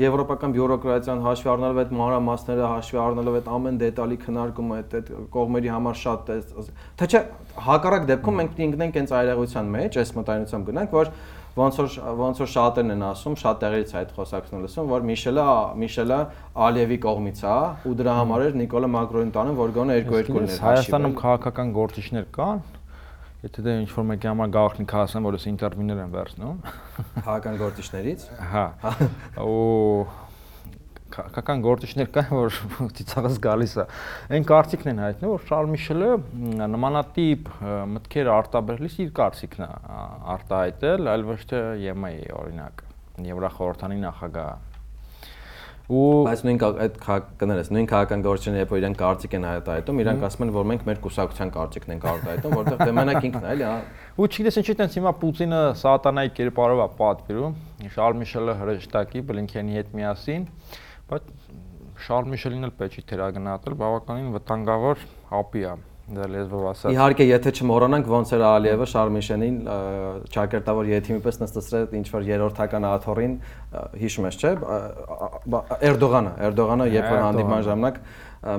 [0.00, 5.72] եվրոպական բյուրոկրատիան հաշվի առնելով այդ մանրամասները, հաշվի առնելով այդ ամեն դետալի քննարկումը, այդ այդ կողմերի
[5.74, 6.30] համար շատ
[7.00, 7.22] թե չէ
[7.66, 11.12] հակառակ դեպքում մենք պիտի ընկնենք հենց այրեղության մեջ, այս մտայնությամբ գնանք, որ
[11.60, 15.46] ոնց որ ոնց որ շատերն են ասում, շատ տեղերից այդ խոսակցն լսում, որ Միշելը
[15.84, 16.18] Միշելը
[16.66, 17.56] Ալիևի կողմից է
[17.90, 22.62] ու դրա համար էր Նիկոլա Մակրոնին տանում, որ գոնե 2-2 ներ։ Հայաստանում քաղաքական գործիչներ կան,
[23.40, 26.56] Եթե դե ինչ որ մեկի համար գաղտնիք ասեմ, որ ես ինտերվյուներ եմ վերցնում։
[27.24, 28.64] Քաղաքական գործիչներից։ Հա։
[29.40, 29.54] Ու
[31.16, 32.58] քաղաքական գործիչներ կան, որ
[32.98, 33.86] ծիծաղս գալիս է։
[34.36, 36.10] Այն կարծիքն են հայտնում, որ Շարլ Միշելը
[36.76, 37.52] նմանատիպ
[37.96, 39.70] մտքեր արտաբերելիս իր կարծիքն է
[40.38, 42.84] արտահայտել, այլ ոչ թե ԵՄ-ի օրինակ,
[43.30, 44.70] Եվրախորհրդանի նախագահը
[45.90, 46.98] ու բայց նույն այդ
[47.40, 50.84] կներես նույն քաղաքական գործիչները երբ որ իրենք կարծիք են հայտարարում իրանք ասում են որ մենք
[50.86, 53.72] մեր կուսակցության կարծիքն ենք արտահայտում որովհետև դե մենակ ինքն է էլի
[54.22, 59.92] ու չգիտես ինչի տենց հիմա Պուտինը սատանայի կերպարով է պատվիրում Շարլ Միշելը հրեշտակի Բլինքենի հետ
[59.98, 60.46] միասին
[61.10, 61.30] բայց
[62.00, 65.72] Շարլ Միշելին էլ պետք է թերագնահատել բավականին վտանգավոր հապի է
[66.10, 69.58] լեզվով ասած։ Իհարկե, եթե չմոռանանք ոնց էր Ալիևը Շարմիշենին
[70.34, 73.36] ճակերտավոր եթիմի պես նստեցրել ինչ որ երրորդական աթոռին
[74.00, 74.52] հիշում ես, չէ՞։
[75.90, 78.00] Էրդողանը, Էրդողանը երբ որ հանդիպման ժամանակ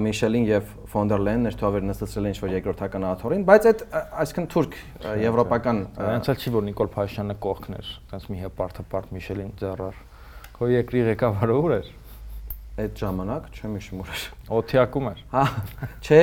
[0.05, 3.83] Միշելին եւ Ֆոնդեր Լեն ներթովեր նստեցրել ինչ որ երկրորդական աթոռին, բայց այդ
[4.21, 4.77] այսինքն թուրք
[5.25, 5.79] եվրոպական
[6.11, 9.99] այնց էլ չի որ Նիկոլ Փաշյանը կողքն էր, այնց մի հպարտ հպարտ Միշելին ձեռար։
[10.61, 11.89] Քո երկրի ղեկավարը ո՞ր էր
[12.81, 15.43] այդ ժամանակ չեմ հիշում ուր էր։ Օթիակում էր։ Հա,
[16.01, 16.19] չէ,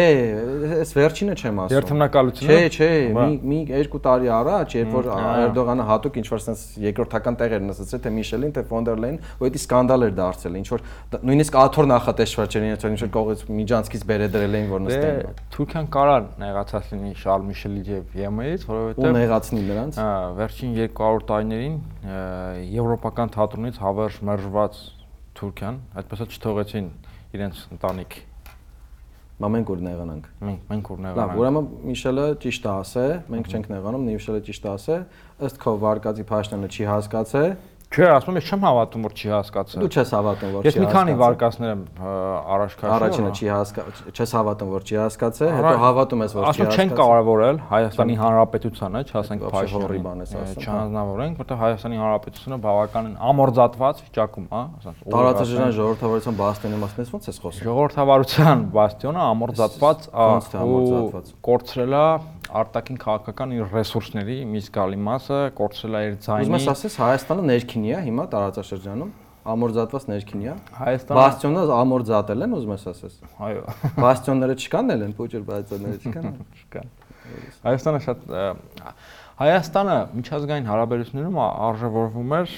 [0.79, 5.87] այս վերջինը չեմ ասում։ Երթմնակալությունը։ Չէ, չէ, մի մի 2 տարի առաջ, երբ որ Էրդողանը
[5.89, 9.63] հատուկ ինչ որ sense երկրորդական տեղ էր նստեցել թե Միշելին, թե Ֆոնդեր Լեյն, ու դա
[9.63, 10.85] սկանդալ էր դարձել, ինչ որ
[11.29, 16.19] նույնիսկ աթոր նախատեսված չէր, ինչ որ կողից միջանցքից բերեդրել էին որ նստեն։ դե, Թուրքիան կարա
[16.43, 21.77] նեղացած լինի Շարլ Միշելի եւ ԵՄ-ից, որովհետեւ ու նեղացնի նրանց։ Հա, վերջին 200 տարիներին
[22.79, 24.81] եվրոպական թատրոնից հավերժ մերժված
[25.39, 26.91] Թուրքիան, այդպես էլ չթողեցին
[27.39, 28.19] իրենց ընտանիք
[29.39, 33.51] Մա մենք ուր նեղանանք։ Մենք մենք ուր նեղանանք։ Լավ, ուրեմն Միշելը ճիշտ է ասե, մենք
[33.53, 34.97] չենք նեղանում, Միշելը ճիշտ է ասե,
[35.47, 37.43] ըստ քո վարկածի Փաշտանը չի հասկացե,
[37.89, 40.69] Չէ, ասում եմ, ես չեմ հավատում, որ չի հասկացա։ Դու չես հավատում, որ չի հասկացա։
[40.69, 41.83] Ես մի քանի վարկածներ եմ
[42.53, 46.49] առաջ քաշել։ Առաջինը չի հասկա, չես հավատում, որ չի հասկացա, հետո հավատում ես, որ չի
[46.49, 52.59] հասկացա։ Ասում չեն կարևորել Հայաստանի Հանրապետությանը, չհասենք փաշորի բան ես ասում։ Չհանձնավորենք, որտեղ Հայաստանի Հանրապետությունը
[52.69, 59.21] բավականին ամորձատված վիճակում, հա, ասած։ Տարածաշրջան ժողովրդավարության բաստիոնի մասին ես ո՞նց ես խոսում։ Ժողովրդավարության բաստիոնը
[59.33, 60.09] ամորձատված
[60.69, 62.05] ու կորցրել է
[62.49, 67.45] արտաքին քաղաքական իր ռեսուրսների մի զգալի մասը, կորցրել է իր Ուզում ես ձայնի։ ասես Հայաստանը
[67.49, 69.11] ներքինի է հիմա տարածաշրջանում,
[69.53, 73.63] ամորձատված ներքինի է։ Հայաստանը Բաստիոնը ամորձատել են, ուզում ես ասես։ այո,
[73.99, 76.27] Բաստիոնները չկան էլ են, փոճր բաստիոնները չկան։
[76.59, 76.91] չկան։
[77.69, 78.27] Հայաստանը շատ
[79.39, 82.57] Հայաստանը միջազգային հարաբերություններում արժևորվում էր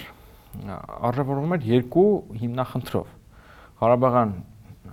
[1.10, 2.06] արժևորվում էր երկու
[2.40, 3.12] հիմնախնդրով։
[3.82, 4.34] Ղարաբաղյան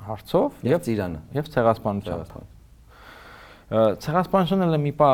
[0.09, 2.56] հարցով Եվ Ծիրանը։ եւ ցեղասպանությամբ։
[3.67, 5.11] Ցեղասպանությունը մի պա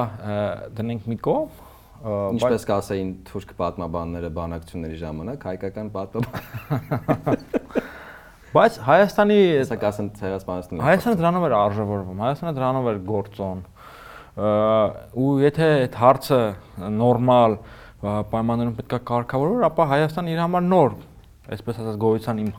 [0.77, 1.61] դնենք մի կողմ,
[2.03, 7.45] Ինչպես կասեին թուրք պատմաբանները բանակցությունների ժամանակ, հայկական պատմաբան,
[8.57, 13.63] բայց Հայաստանի հեսա կասեն ցեղասպանությունը։ Հայաստանը դրանով էր արժևորվում, Հայաստանը դրանով էր գործոն։
[15.23, 16.41] ու եթե այդ հարցը
[16.99, 17.57] նորմալ
[18.03, 20.99] պայմաններում պետքա կարգավորվեր, ապա Հայաստանը իր համար նոր,
[21.55, 22.51] այսպես ասած, գոյության իմ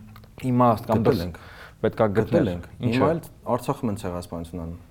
[0.55, 1.39] իմաստ կամ Գտել դրս ենք։
[1.85, 3.23] պետքա գտնել ենք։ Հիմա էլ
[3.55, 4.83] Արցախում են ցեղասպանություն անում։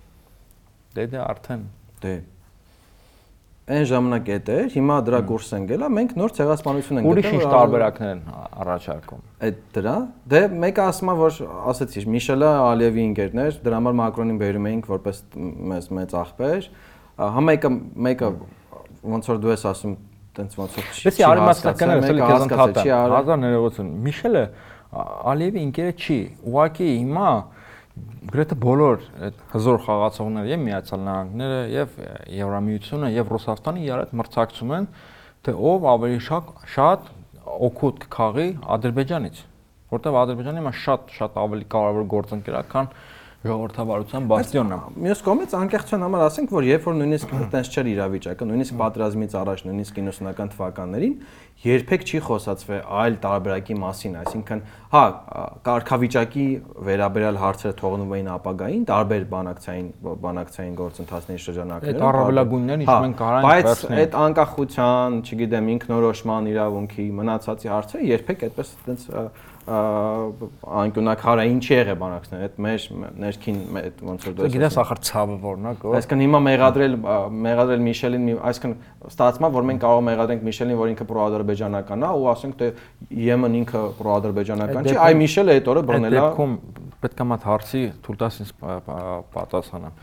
[0.94, 1.66] Դե դե արդեն
[2.04, 2.14] Դե։
[3.74, 7.44] Այն ժամանակ էդ էր, հիմա դրա կուրս են գելա, մենք նոր ցեղասպանություն ենք ուրիշ ինչ
[7.54, 8.24] տարբերակներ են
[8.64, 9.94] առաջարկում։ այդ դրա
[10.34, 11.38] դե մեկը ասում է որ
[11.72, 15.22] ասեցի Միշելը Ալիևի ընկերներ դրա համար Մակրոնին բերում էինք որպես
[15.72, 16.68] մեծ մեծ աղբեր
[17.24, 18.30] հա մեկը
[19.14, 19.96] ոնց որ դու ես ասում
[20.34, 24.44] տենց ոնց որ չի- Լսի արիմաստականները ասել քեզ ընդհատա արել 1980 Միշելը
[25.34, 26.18] Ալիևի ընկերը չի։
[26.52, 27.30] Ուղղակի հիմա
[28.34, 31.98] գրեթե բոլոր այդ հզոր խաղացողները եւ Միացյալ Նահանգները եւ
[32.34, 34.88] Եվրամիությունը եւ Ռուսաստանը իրար հետ մրցակցում են
[35.46, 37.12] թե ով ավելի շատ շատ
[37.68, 39.42] օգուտ կխաղի Ադրբեջանից
[39.94, 42.90] որտեվ Ադրբեջանը հիմա շատ շատ ավելի կարևոր գործընկեր է քան
[43.44, 48.78] ժողովրդավարության բաստիոնը Մյուս կողմից անկեղծության համար ասենք, որ երբ որ նույնիսկ այտենց չէր իրավիճակը, նույնիսկ
[48.80, 51.18] պատերազմից առաջ, նույնիսկ 90-ական թվականներին
[51.64, 54.62] երբեք չի խոսացվել այլ տարբերակի մասին, այսինքն,
[54.94, 55.04] հա,
[55.64, 56.48] կարգավիճակի
[56.88, 59.88] վերաբերյալ հարցերը թողնում էին ապագային, տարբեր բանակցային
[60.24, 66.52] բանակցային գործընթացների շրջանակներում։ Այդ առավելագույններն ինչ Հա, մենք կարանք բայց վերցնել։ այդ անկախության, չգիտեմ, ինքնորոշման
[66.52, 69.08] իրավունքի մնացածի հարցը երբեք այդպես այտենց
[69.64, 72.86] անկյունակարային չի եղել բանակցներ, այդ մեր
[73.24, 76.96] ներքին այդ ոնց որ դու ես Գիտես ախր ցավը որն է, գո։ Այսինքն հիմա մեղադրել
[77.48, 78.74] մեղադրել Միշելին, մի- այսինքն
[79.14, 82.68] ստացվում է, որ մենք կարող մեղադրենք Միշելին, որ ինքը պրոադրբեջանական է, ու ասենք թե
[83.14, 86.54] ԵՄ-ն ինքը պրոադրբեջանական չի, այ Միշելը այդ օրը Այդ բռնել է։ դեպքում
[87.04, 89.94] պետք է մատ հարցի թույլ տաս ինձ պա- պա- պատասխանեմ։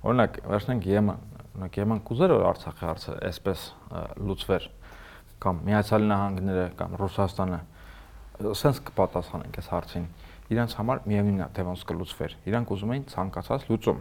[0.00, 1.14] Օրինակ, վերցնենք ԵՄ,
[1.60, 3.58] օրինակ ԵՄ-ն կուզեր որ Արցախի հարցը այսպես
[4.30, 4.64] լուծվեր
[5.40, 7.58] կամ Միացյալ Նահանգները կամ Ռուսաստանը
[8.40, 10.06] սենց կպատասխանենք այս հարցին։
[10.50, 14.00] Իրանց համար միևնույնն է, ոնց կլուծվեր։ Իրանք ուզում էին ցանկացած լուծում։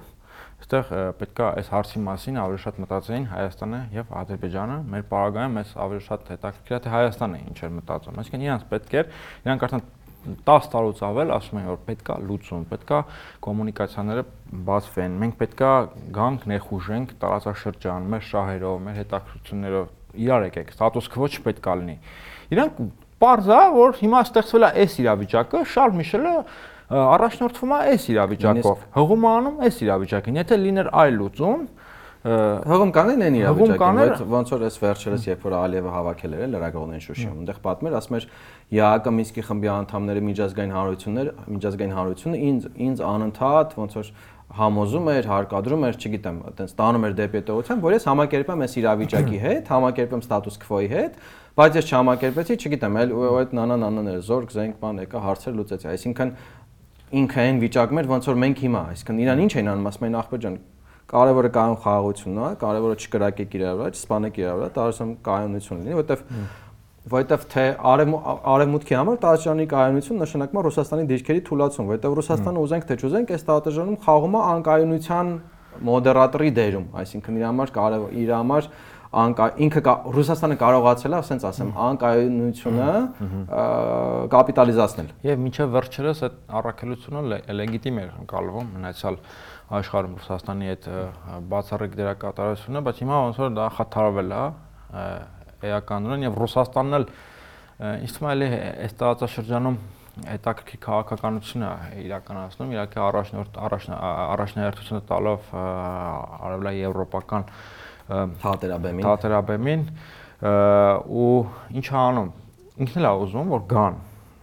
[0.59, 5.55] Այստեղ ա, պետք է այս հարցի մասին ավելի շատ մտածեին Հայաստանը եւ Ադրբեջանը։ Մեր պարագայում
[5.59, 9.11] մեզ ավելի շատ հետաքրքիր է թե Հայաստանը ինչ էր մտածում։ Այսինքն իրանց պետք էր,
[9.45, 9.85] իրանք արդեն
[10.19, 12.97] 10 տարուց ավել ասում են որ պետքա լուծում, պետքա
[13.45, 14.23] կոմունիկացիաները
[14.67, 15.69] բացվեն։ Մենք պետքա
[16.19, 19.87] գանք ներխուժենք տարածաշրջան, մեր շահերով, մեր հետաքրություններով
[20.19, 21.95] իրար եկեք, ստատուս քվո չպետքա լինի։
[22.49, 22.81] Իրանք
[23.19, 26.33] Պարզ է, որ հիմա ստեղծվել է այս իրավիճակը, Շարլ Միշելը
[26.89, 31.67] առաջնորդվում է այս իրավիճակով։ Հղում անում այս իրավիճակին։ Եթե լիներ այլ լուծում,
[32.19, 37.03] Հղում կանեն այն իրավիճակին, բայց ոնց որ այս վերջերս երբ որ Ալիևը հավաքել էր լրագրողներին
[37.05, 38.25] Շուշիում, այնտեղ պատմեր, ասում էր
[38.75, 44.11] ՀԱԿ Մինսկի խմբի անդամները միջազգային հանրություններ, միջազգային հանրությունը ինձ ինձ անընդհատ ոնց որ
[44.59, 49.39] համոզում էր, հարկադրում էր, չգիտեմ, այտենց տանում էր դեպի տողության, որ ես համակերպեմ այս իրավիճակի
[49.45, 51.19] հետ, համակերպեմ ստատուս քվոյի հետ,
[51.57, 56.33] բայց ես չհամակերպեցի, չգիտեմ, այլ այդ նանա-նանաները զորք, զենք, բան եկա, հարցեր լուծեցի, այսինքն
[57.19, 60.17] ինքը այն վիճակում էր, ոնց որ մենք հիմա, այսինքն իրան ինչ էին անում, ասում են
[60.19, 60.57] ախպեր ջան,
[61.09, 66.21] կարևորը կայուն խաղաղությունն է, կարևորը չկրակեք իրար վրա, չսպանեք իրար վրա, տարածում կայունություն լինի, որովհետև
[67.09, 68.21] որովհետև թե արևմու-
[68.53, 73.43] արևմուտքի համար տարածաշրջանի կայունություն նշանակում է Ռուսաստանի դիրքերի թուլացում, որովհետև Ռուսաստանը ուզենք թե չուզենք, այս
[73.49, 75.27] տարածաշրջանում խաղում է անկայունության
[75.89, 78.63] մոդերատորի դերում, այսինքն իր համար կարևոր իր համար
[79.09, 79.81] ինքը
[80.13, 82.89] Ռուսաստանը կարողացել է, ասենց ասեմ, անկայունությունը
[84.33, 89.17] կապիտալիզացնել։ Եվ մինչև վերջերս այդ առաքելությունը լե- լեգիտիմ էր ընկալվում մնացյալ
[89.79, 90.85] աշխարհում Ռուսաստանի այդ
[91.49, 94.43] բացառիկ դերակատարությունը, բայց հիմա ոնց որ դա խաթարվել է
[95.69, 97.05] էականորեն եւ Ռուսաստանն էլ
[98.29, 98.47] էլի
[98.85, 99.77] այս տարածաշրջանում
[100.19, 101.71] հետաքրքիր քաղաքականություն է
[102.05, 103.99] իրականացնում, իհարկե առաջնորդ առաջնա-
[104.35, 107.45] առաջնահերթությունը տալով արևելա եվրոպական
[108.09, 109.83] Թատերաբեմին։ թատերաբեմին
[111.09, 111.33] ու
[111.79, 112.29] ինչ անում
[112.79, 113.99] ինքն էլ է ուզում որ գան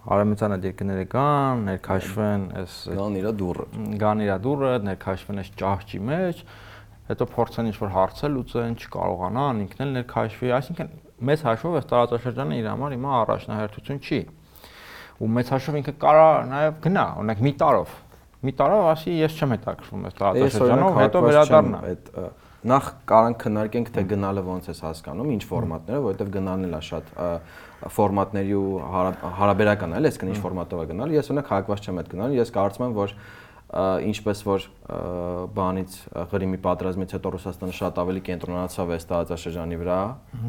[0.06, 3.64] արամիցան այդ երկրները կան, ներքաշվեն այս գան իրա դուրը։
[4.02, 6.42] Գան իրա դուրը, ներքաշվեն այս ճահճի մեջ,
[7.10, 10.92] հետո փորձեն ինչ-որ հարցը լուծեն, չկարողանան, ինքն էլ ներքաշվի, այսինքն
[11.26, 14.20] մեծ հաշվով այս տարածաշրջանը իր համար հիմա առաջնահերթություն չի։
[15.16, 17.94] Ու մեծ հաշվով ինքը կարա նաև գնա, օրինակ մի տարով։
[18.46, 22.10] Մի տարով ասի ես չեմ հետաքրվում այս տարածաշրջանով, հետո վերադառնա։ Այդ
[22.66, 27.10] նախ կարան քննարկենք թե գնալը ոնց է հասկանում, ինչ ֆորմատներով, որովհետև գնալն էլ է շատ
[27.96, 28.70] ֆորմատների ու
[29.36, 32.86] հարաբերական է, այսինքն ինչ ֆորմատով է գնալ։ Ես օրինակ հակված չեմ այդ գնալ, ես կարծում
[32.86, 33.14] եմ, որ
[33.66, 34.64] ինչպես որ
[35.56, 35.94] բանից
[36.30, 39.96] Ղրիմի պատերազմից հետո Ռուսաստանը շատ ավելի կենտրոնացավ այս տարածաշրջանի վրա,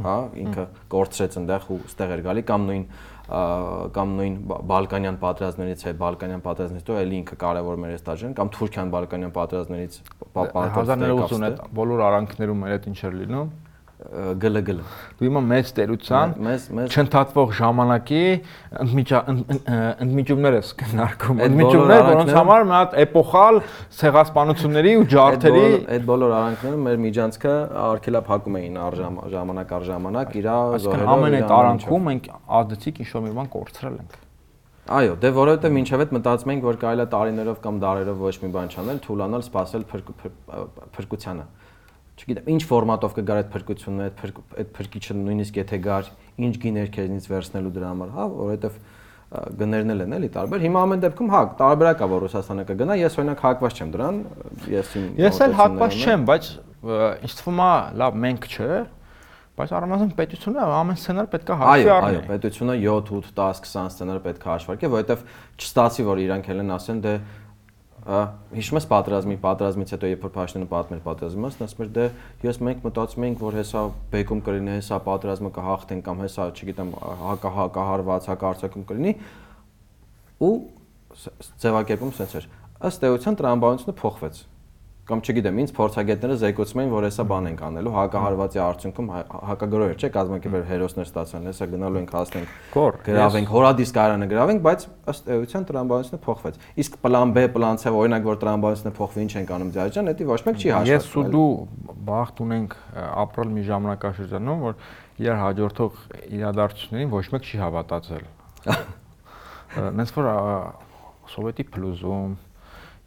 [0.06, 2.86] հա, ինքը կորցրեց այնտեղ ու ստեղ էր գալի կամ նույն
[3.28, 4.36] կամ նույն
[4.72, 9.98] Բալկանյան պատերազմներից է, Բալկանյան պատերազմից հետո էլի ինքը կարևոր մեր ստաժեն կամ Թուրքիան Բալկանյան պատերազմներից
[10.38, 13.50] պատերազմներ 1980 այդ բոլոր արանքներում մեր այդ ինչ էր լինում
[13.98, 14.84] գլը գլը։
[15.18, 16.34] Դու հիմա մեծ տերության
[16.86, 18.20] չընդհատվող ժամանակի
[18.84, 23.58] ընդմիջումներ ես քննարկում։ Ընդմիջումներ, որոնց համար մի հատ էպոխալ
[23.98, 25.66] ցեղասպանությունների ու ջարդերի
[25.98, 27.56] այդ բոլոր արանքները մեր միջանցքը
[27.88, 28.80] արքելապ հակում էին
[29.34, 32.32] ժամանակ առ ժամանակ իր զոհերով։ Այսինքն ամեն այդ արանքում մենք
[32.62, 34.18] ազդեցիկ ինչ-որ մի բան կորցրել ենք։
[34.88, 38.50] Այո, դե որովհետեւ ինչև այդ մտածում ենք, որ կարելի է տարիներով կամ դարերով ոչ մի
[38.54, 39.84] բան չանել, թուլանալ, սпасել
[40.96, 41.44] փրկությանը
[42.18, 44.22] չգիտեմ, ինչ ֆորմատով կգար այդ փրկությունը, այդ
[44.58, 46.10] այդ փրկիչը նույնիսկ եթե գար,
[46.48, 48.80] ինչ գիներ քեզնից վերցնելու դրա համար, հա, որովհետև
[49.28, 53.18] գներն էլ են էլի տարբեր։ Հիմա ամեն դեպքում հա, տարբերակ է, որ Ռուսաստանը կգնա, ես
[53.22, 54.20] օրինակ հակված չեմ դրան,
[54.72, 56.52] ես իմ Ես էլ հակված չեմ, բայց
[57.28, 58.70] ինձ թվում է, լավ, մենք չէ,
[59.58, 63.62] բայց առնվազն պետությունը ամեն սցենար պետք է հաշվի առնի։ Այո, այո, պետությունը 7, 8, 10,
[63.68, 65.24] 20 սցենար պետք է հաշվարկի, որովհետև
[65.58, 67.14] չստացի, որ իրանք էլ են ասեն, դե
[68.08, 72.06] հիշում ես պատերազմի պատերազմից հետո երբ որ Փաշինյանը պատմել պատերազմի մասն ասում էր դե
[72.48, 73.82] ես մենք մտածում էինք որ հեսա
[74.14, 76.94] բեկում կլինի հեսա պատերազմը կհաղթեն կամ հեսա չգիտեմ
[77.28, 79.14] հակա հակահարված հակարծակում կլինի
[80.48, 80.54] ու
[81.66, 82.48] ձևակերպում sense էր
[82.88, 84.42] ըստ էության տրամաբանությունը փոխվեց
[85.08, 89.12] կամ չգիտեմ, ինձ փորձագետները զեկուցում են, որ հեսա բան ենք անելու, հակահարվածի արդյունքում
[89.48, 92.52] հակագրոհ չէ, կազմակերպել հերոսներ ստացան, հեսա գնալու ենք հասնենք,
[93.08, 98.28] գրավենք, հորադիսկ արանը գրավենք, բայց ըստ էության տրամբանությունը փոխվեց։ Իսկ պլան B, պլան C, օրինակ
[98.28, 101.48] որ տրամբանությունը փոխվի, ինչ ենք անում ձայջան, դա ոչ մեկ չի հաշվում։ Ես ու դու
[102.08, 102.76] բախտ ունենք
[103.24, 104.76] ապրել մի ժամանակաշրջանում, որ
[105.18, 106.02] իրար հաջորդող
[106.38, 108.28] իրադարձություններին ոչ մեկ չի հավատացել։
[109.98, 110.28] Նենց որ
[111.32, 112.36] սովետի փլուզում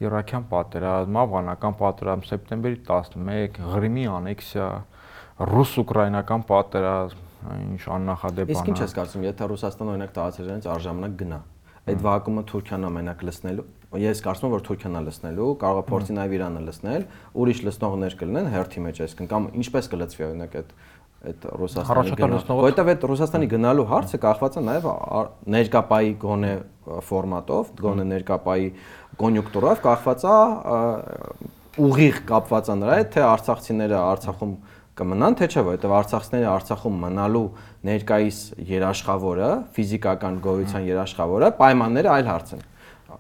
[0.00, 4.68] Իրաքյան պատերազմ, Աֆղանական պատերազմ, սեպտեմբերի 11, Ղրիմի անեքսիա,
[5.50, 7.26] ռուս-ուկրաինական պատերազմ,
[7.70, 11.40] ինչ աննախադեպ բան։ Իսկ ինչ ես կարծում, եթե Ռուսաստանը օրինակ տարածաշրջանից արժանանակ գնա,
[11.90, 13.66] այդ վակումը Թուրքիան ամենակ լցնելու,
[14.00, 17.06] ես կարծում եմ որ Թուրքիան է լցնելու, կարող է փորձի նաև Իրանը լցնել,
[17.40, 20.74] ուրիշ լցնողներ կլինեն հերթի մեջ, այսինքն կամ ինչպես կլցվի օրինակ այդ
[21.20, 24.86] այդ Ռուսաստանի գնալու, որովհետև այդ Ռուսաստանի գնալու հարցը կախված է նաև
[25.54, 26.52] ներկապայի գոնե
[27.10, 28.70] ֆորմատով, գոնե ներկապայի
[29.20, 30.38] կոնյունկտուրով կախված է
[31.80, 34.54] ուղիղ կապված է նրա հետ, թե արցախցիները Արցախում
[35.00, 37.44] կմնան, թե չէ, որովհետև արցախցիները Արցախում մնալու
[37.90, 42.66] ներկայիս երաշխավորը, ֆիզիկական գոյության երաշխավորը պայմանները այլ հարց են։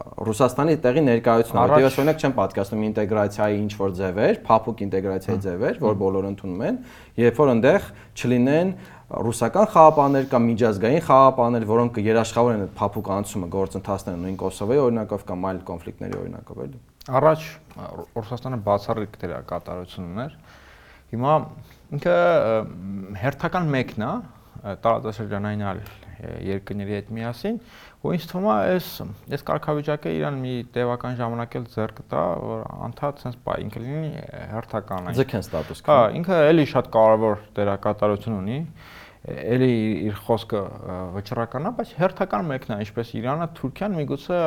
[0.00, 5.98] Ռուսաստանի տեղի ներկայությունը, որտեղ օրինակ չեմ պատկասնում ինտեգրացիայի ինչ որ ձևեր, փափուկ ինտեգրացիայի ձևեր, որ
[6.00, 6.78] բոլորը ընդունում են,
[7.20, 7.88] երբ որ այնտեղ
[8.20, 8.72] չլինեն
[9.10, 15.46] ռուսական խաղապաներ կամ միջազգային խաղապաներ, որոնք երաշխավորեն այդ փափուկ անցումը գործընթացները նույն Կոսովոյի օրինակով կամ
[15.50, 16.78] այլ կոնֆլիկտների օրինակով էլի։
[17.20, 17.48] Առաջ
[18.20, 20.36] Ռուսաստանը բացառիկ դերակատարություն ուներ։
[21.10, 21.32] Հիմա
[21.98, 22.14] ինքը
[23.24, 24.12] հերթական մեկն է
[24.84, 25.82] տարածաշրջանային այլ
[26.46, 27.58] երկրների հետ միասին,
[28.00, 28.88] ու ինձ թվում է այս
[29.36, 34.12] այս կարգավիճակը իրան մի տևական ժամանակ էլ ձեռք տա, որ անդադ sense բայ ինքը լինի
[34.54, 38.58] հերթական այն։ Ձգեն ստատուս։ Հա, ինքը էլի շատ կարևոր դերակատարություն ունի
[39.20, 39.72] էլի
[40.08, 40.60] իր խոսքը
[41.12, 44.38] վճռական է, բայց հերթական մեկն է, ինչպես Իրանը, Թուրքիան միգուցե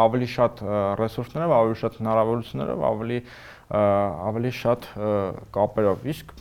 [0.00, 0.62] ավելի շատ
[1.00, 3.18] ռեսուրսներով, ավելի շատ հնարավորություններով, ավելի
[3.74, 4.88] ավելի շատ
[5.58, 6.32] կապերով, իսկ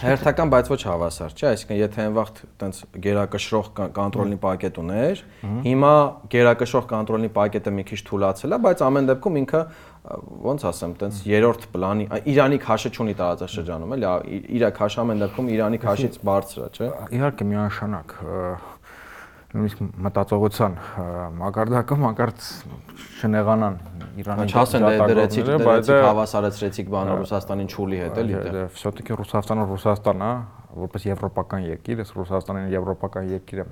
[0.00, 2.30] Հերթական, բայց ոչ հավասար, չէ՞, այսինքն եթե այն վաղ
[2.60, 5.22] տենց գերակշռող կոնտրոլնի պակետ ուներ,
[5.64, 5.92] հիմա
[6.34, 9.62] գերակշռող կոնտրոլնի պակետը մի քիչ թուլացել է, բայց ամեն դեպքում ինքը
[10.44, 14.08] ոնց ասեմ, տենց երրորդ պլանի Իրանի քաշը չունի տարածաշրջանում, էլի,
[14.58, 18.16] իր քաշը ամեն դեպքում Իրանի քաշից բարձր է, չէ՞։ Իհարկե միանշանակ
[19.53, 20.75] նույնիսկ մտածողության
[21.39, 22.43] մակարդակը մակարդ
[23.19, 23.77] չնեղանան
[24.19, 30.23] Իրանի չասեն դե դրեցիք դրեցիք հավասարեցրեցիք բանը Ռուսաստանին չուլի հետ էլի դե все-таки Ռուսաստանը Ռուսաստան
[30.27, 30.31] է
[30.69, 33.71] որպես եվրոպական երկիր, ես Ռուսաստանին եվրոպական երկիր եմ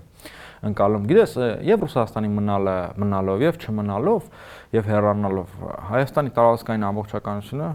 [0.67, 1.33] ընկալում։ Գիտես,
[1.67, 4.29] եւ Ռուսաստանի մնալը, մնալով եւ չմնալով
[4.77, 5.55] եւ հեռանալով
[5.91, 7.69] Հայաստանի տարածքային ամբողջականությունը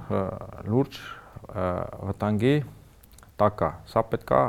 [0.73, 0.99] լուրջ
[2.11, 2.55] վտանգի
[3.43, 4.41] տակա։ Սա պետքա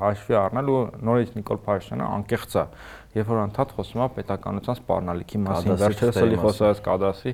[0.00, 2.64] հաշվի առնել ու նորից Նիկոլ Փաշինյանը անկեղծ է
[3.15, 7.33] երբ որ անդադ խոսում է պետականության սպառնալիքի մասին, վերջերս էլի խոսած կադաստրի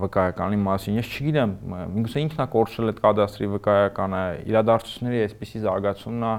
[0.00, 1.54] վկայականի մասին։ Ես չգիտեմ,
[1.96, 6.34] միգուցե ինքն է կորցրել այդ կադաստրի վկայականը, իրադարձությունների այսպիսի զարգացումն է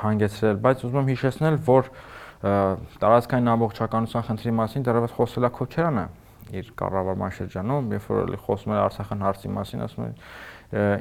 [0.00, 1.92] հանգեցրել, բայց ուզում եմ հիշեցնել, որ
[2.40, 6.04] տարածքային ամբողջականության խնդրի մասին դեռևս խոսել է Քոչարյանը
[6.50, 10.14] իր կառավարման շրջանում, երբ որ էլի խոսում էր Արցախյան հարցի մասին, ասում էր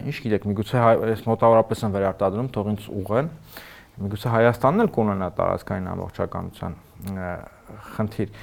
[0.10, 3.32] ինչ գիտեք, միգուցե այս մոտավորապես են վերարտադրում, թող ինձ ուղեն
[4.00, 6.78] միգուցե Հայաստանն էլ կունենա տարածքային ամբողջականության
[7.95, 8.39] խնդիր։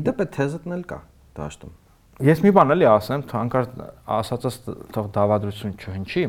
[0.00, 0.98] Իդեպ է թեզն էլ կա
[1.40, 1.76] դաշտում։
[2.20, 3.78] Ես մի բան էլի ասեմ, հանկարծ
[4.20, 4.56] ասածս
[4.92, 6.24] թող դավադրություն չհնչի։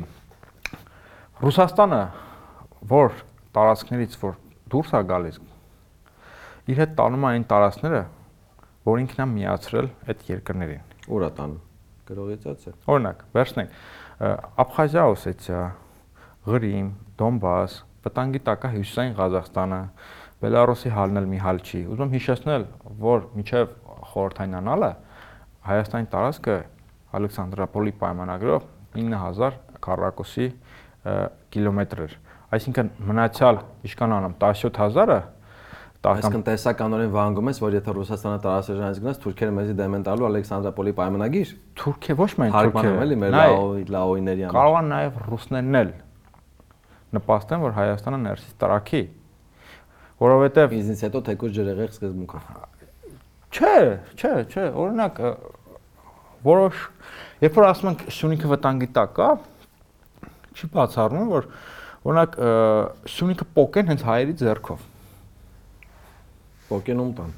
[1.41, 2.01] Ռուսաստանը,
[2.91, 3.18] որ
[3.57, 4.38] տարածքներից որ
[4.72, 5.41] դուրս է գալիս,
[6.72, 8.01] իր հետ տանում այն տարածքները,
[8.88, 11.59] որ ինքն է միացրել այդ երկրներին։ Ուր է տանում։
[12.12, 13.76] Գրողիցած է։ Օրինակ, վերցնենք
[14.62, 15.62] Աբխազիա, Օսեթիա,
[16.47, 16.88] Ղրիմ,
[17.20, 17.76] Դոնբաս,
[18.06, 19.82] վտանգի տակ է հյուսիսային Ղազախստանը,
[20.41, 22.64] Բելարուսի հալն էլ մի հալ չի։ Ուզում եմ հիշեցնել,
[23.02, 23.76] որ միջև
[24.12, 24.91] խորհրդային անալը
[25.72, 26.56] Հայաստանի տարածքը
[27.20, 28.66] Ալեքսանդրապոլի պայմանագրով
[28.97, 30.47] 9000 քառակուսի
[31.54, 32.18] կիլոմետր էր։
[32.58, 35.20] Այսինքն մնացյալ ինչքան անում 17000-ը
[36.02, 40.93] Այսինքն տեսականորեն վանգում ես, որ եթե Ռուսաստանը տարածաշրջանից գնաց, թուրքերը մեզի դեմ են տալու Ալեքսանդրապոլի
[40.97, 43.38] պայմանագիր։ Թուրքիա ոչ միայն թուրքերը, էլի մեր
[43.93, 45.93] լաոյների համար։ Կարող են նաև ռուսներն էլ
[47.16, 49.01] նպաստեն, որ Հայաստանը ներսից տարակի,
[50.22, 52.45] որովհետև ինձնից հետո թեկուզ ջրեղեղ սկզբունքով։
[53.51, 53.76] Չէ,
[54.16, 55.22] չէ, չէ, օրինակ
[56.45, 56.86] որոշ
[57.41, 59.30] երբ որ ասում ենք Սյունիքը վտանգի տակ է,
[60.55, 61.47] չի բացառվում, որ
[62.05, 62.38] օրինակ
[63.12, 64.86] Սյունիքը պոկեն հենց հայերի ձեռքով։
[66.72, 67.34] Պոկենում տան։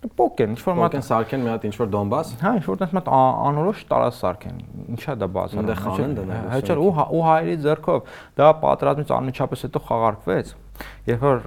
[0.00, 3.08] Պոկեն, ինչ որ մատ սարքեն մի հատ ինչ որ Դոնբաս։ Հա, ինչ որ տես մատ
[3.12, 4.60] անորոշ տարած սարքեն։
[4.96, 9.64] Ինչա դա բաց։ Այնտեղ խանեն դնել։ Հաճար ու հա, ու հայերի ձեռքով դա պատրաստից անմիջապես
[9.66, 10.54] հետո խաղարկվեց։
[11.10, 11.44] Երբ որ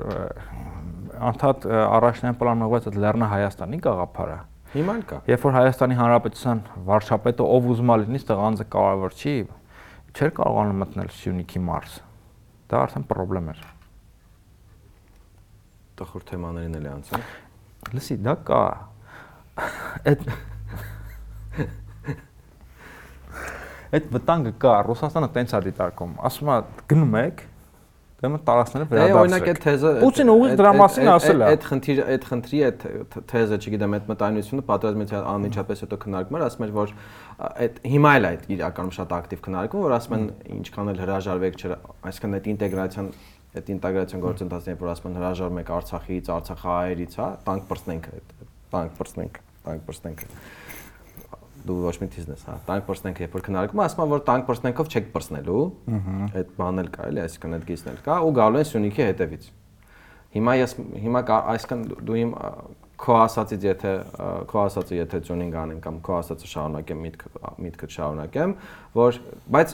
[1.33, 4.37] անդադ առաջնային պլան ուղղված այդ Լեռնա Հայաստանի գաղափարը։
[4.73, 6.61] Հիմա կա։ Երբ որ Հայաստանի Հանրապետության
[6.93, 9.35] վարչապետը ով ուզում է լինի, այդտեղ անձը կարևոր չի,
[10.13, 11.97] չէր կարողանում մտնել Սյունիքի մարզ։
[12.73, 13.63] Դա արդեն խնդրեմ էր։
[15.93, 17.25] Տխուր թեմաներին էլ անցել
[17.93, 18.63] լսի, դա կա։
[20.09, 20.27] Այդ
[23.93, 26.55] այդ վտանգը կա, Ռուսաստանը տենց է դիտարկում։ Ասում է
[26.89, 27.43] գնում եք,
[28.23, 32.05] դեմը տարածները վերադարձրեք։ Դե օրինակ այդ թեզը Պուտինը ուղիղ դրա մասին ասել է։ Այդ խնդիրը,
[32.13, 32.85] այդ խնդրի այդ
[33.33, 36.95] թեզը, չգիտեմ, այդ մտայնությունը պատերազմից անմիջապես հետո քննարկում էր, ասում էր, որ
[37.43, 40.25] այդ հիմա էլ այդ իրականում շատ ակտիվ քննարկում, որ ասում են
[40.57, 41.59] ինչքան էլ հրաժարվեք,
[42.13, 43.09] այսինքն այդ ինտեգրացիան
[43.53, 48.31] այդ ինտեգրացիոն գործընթացին, որ ասում են հրաժարվում եք Արցախից, Արցախահայերից, հա, տանկ բրցնենք այդ
[48.73, 50.23] տանկ բրցնենք, տանկ բրցնենք
[51.63, 55.05] դու ոչ մի տիզնես, հա, տանկ բրցնենք, երբ որ քննարկում ասում որ տանկ բրցնենքով չեք
[55.13, 55.61] բրցնելու,
[56.33, 59.47] այդ բանն էլ կա, էլի, այսինքն այդ գիծն էլ կա ու գալու են Սյունիքի հետևից։
[60.33, 60.75] Հիմա ես
[61.05, 61.21] հիմա
[61.53, 62.35] այսինքն դու իմ
[62.99, 63.91] քո ասածից եթե
[64.49, 67.23] քո ասածը եթե ճունինգ անեմ կամ քո ասածը շարունակեմ միտք
[67.63, 68.53] միտքը շարունակեմ
[68.93, 69.17] որ
[69.55, 69.73] բայց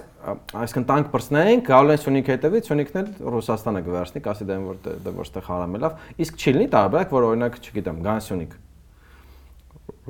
[0.61, 5.13] այսինքն տանկ բրցնենք գալու են Սյունիք հետևից Սյունիքն էլ Ռուսաստանը կվերցնի կասի դեմ որ դե
[5.19, 8.55] որտեղ հարամ է լավ իսկ չի լինի տարբերակ որ օրինակ չգիտեմ գան Սյունիք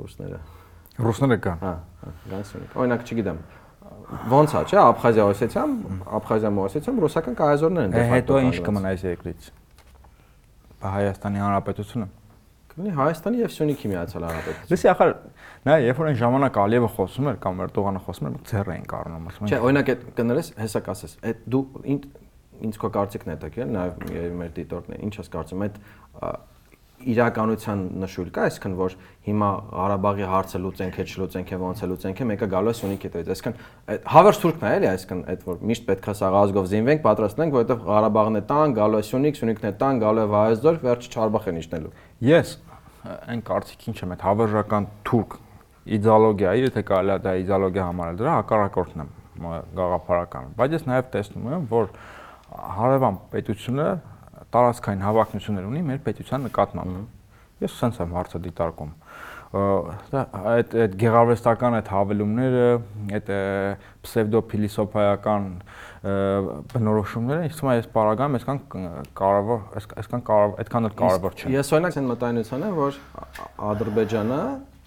[0.00, 0.40] ռուսները
[1.00, 1.74] ռուսները կան հա
[2.30, 3.42] գան Սյունիք օրինակ չգիտեմ
[4.30, 5.74] ոնց է չէ Աբխազիա Օսեթիան
[6.18, 9.50] Աբխազիա Օսեթիան ռուսական կայազորներ են դե հետո ինչ կմնա այս երկրից
[10.80, 12.08] Հայաստանի Հանրապետությունը
[12.80, 15.10] Կլինի Հայաստանի եւ Սյունիքի Միացյալ Հանրապետություն։ Լսի, ախր
[15.68, 19.26] նա երբ որ այն ժամանակ Ալիևը խոսում էր կամ Էրդողանը խոսում էր, ձեռ էին կառնում,
[19.30, 21.62] ասում են։ Չէ, օրինակ այդ կներես, հեսա կասես, այդ դու
[22.60, 24.00] ինձ քո կարծիքն է դա, քիչ նաեւ
[24.40, 25.78] մեր դիտորդն է, ինչ ես կարծում, այդ
[27.00, 32.20] իրականության նշույլ կա, այսինքն որ հիմա Ղարաբաղի հարցը լուծենք, հետ չլուծենք եւ ոնց է լուծենք,
[32.30, 36.14] մեկը գալու է Սյունիքի հետից։ Այսինքն հավերժ թուրքն է, էլի, այսինքն այդ որ միշտ պետքա
[36.20, 40.30] սաղազգով զինվենք, պատրաստենք, որովհետեւ Ղարաբաղն է տան, գալու է Սյունիք, Սյունիքն է տան, գալու է
[40.36, 42.52] Վայեզդոր, վերջը Չարբախ են իջնելու։ Ես
[43.00, 45.36] այն կարծիքին չեմ, այդ հավերժական թուրք
[45.96, 49.12] իդեոլոգիա, եթե կարելի է դա իդեոլոգիա համարել, դրա հակառակորդն եմ
[49.80, 51.90] գաղափարական։ Բայց ես նաև տեսնում եմ, որ
[52.80, 53.88] հարևան պետությունը
[54.50, 61.76] տարածքային հավակնություններ ունի մեր պետության նկատմամբ։ Ես sense եմ հարցը դիտարկում դա այդ այդ գեղարվեստական
[61.80, 62.66] այդ հավելումները,
[63.18, 63.30] այդ
[64.06, 65.48] պսևդոփիլիսոփայական
[66.70, 68.60] բնորոշումները ինձ թվում է այս պարագայում այսքան
[69.20, 73.00] կարևոր այսքան կարևոր այդքան էլ կարևոր չեն։ Ես օրինակ այն մտայնության եմ, որ
[73.70, 74.40] Ադրբեջանը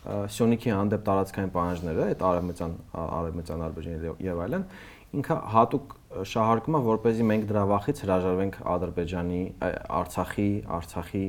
[0.03, 4.66] Սյունիքի հանդեպ տարածքային պահանջները, այդ արևմտյան արևմտյան Ադրբեջանի եւ այլն,
[5.14, 5.93] ինքը հատուկ
[6.34, 9.41] շահարկում է, որ เป զի մենք դրա վախից հրաժարվենք Ադրբեջանի,
[10.01, 11.24] Արցախի, Արցախի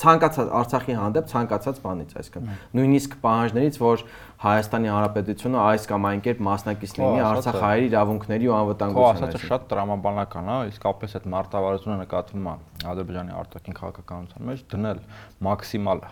[0.00, 4.04] ցանկացած Արցախի հանդեպ ցանկացած բանից, այսինքն նույնիսկ պահանջներից, որ
[4.40, 9.66] Հայաստանի Հանրապետությունը այս կամ այն կերպ մասնակից լինի Արցախահայերի իրավունքների ու անվտանգության։ Քո ասածը շատ
[9.70, 12.54] տրամաբանական է, իսկապես այդ մարտավարությունը նկատվում է
[12.90, 15.04] Ադրբեջանի արտաքին քաղաքականության մեջ դնել
[15.50, 16.02] մաքսիմալ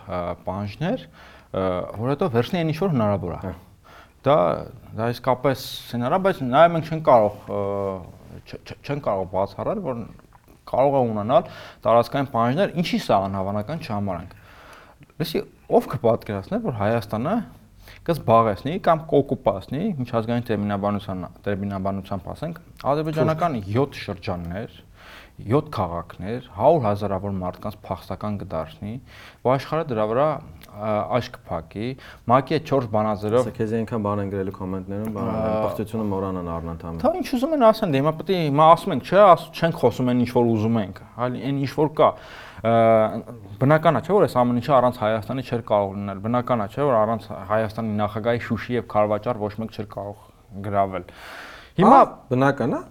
[0.45, 1.07] պահանջներ,
[1.49, 3.53] որ հետո վերջնի այն ինչ որ հնարավոր է։
[4.19, 4.37] Դա
[4.99, 7.33] դա իսկապես սցենար է, բայց նաև մենք չենք կարող
[8.85, 10.01] չեն կարող բացառել, որ
[10.69, 11.47] կարող է ունենալ
[11.85, 14.35] տարածքային պահանջներ, ինչի սա անհավանական չհամարանք։
[15.19, 15.41] Լսի,
[15.79, 17.35] ով կպատկերացներ, որ Հայաստանը
[18.05, 22.59] կզբաղեցնի կամ կօկուպացնի միջազգային տերմինաբանության տերմինաբանությամբ ասենք
[22.91, 24.77] ադրբեջանական 7 շրջաններ
[25.49, 28.93] 7 քաղաքներ 100 հազարավոր մարդկանց փախստական կդարձնի,
[29.45, 30.27] ու աշխարհը դրա վրա
[31.19, 31.87] աչք կփակի,
[32.29, 35.31] ՄԱԿ-ի 4 բանաձևով Սա քեզ այնքան բան են գրելու կոմենտներում, բան
[35.69, 39.09] պղծությունը մոռանան առնանդամը։ Դա ինչ ուզում են ասեն, դե հիմա պետք է հիմա ասում ենք,
[39.09, 39.23] չէ,
[39.59, 42.09] չենք խոսում այն ինչ որ ուզում ենք, այլ այն ինչ որ կա
[42.59, 46.87] բնական է, չէ՞ որ այս ամեն ինչը առանց Հայաստանի չէր կարող լինել։ Բնական է, չէ՞
[46.89, 50.17] որ առանց Հայաստանի նախագահի Շուշի եւ Խարվաճար ոչ մեկ չէր կարող
[50.67, 51.07] գravel։
[51.79, 51.99] Հիմա
[52.33, 52.81] բնական է։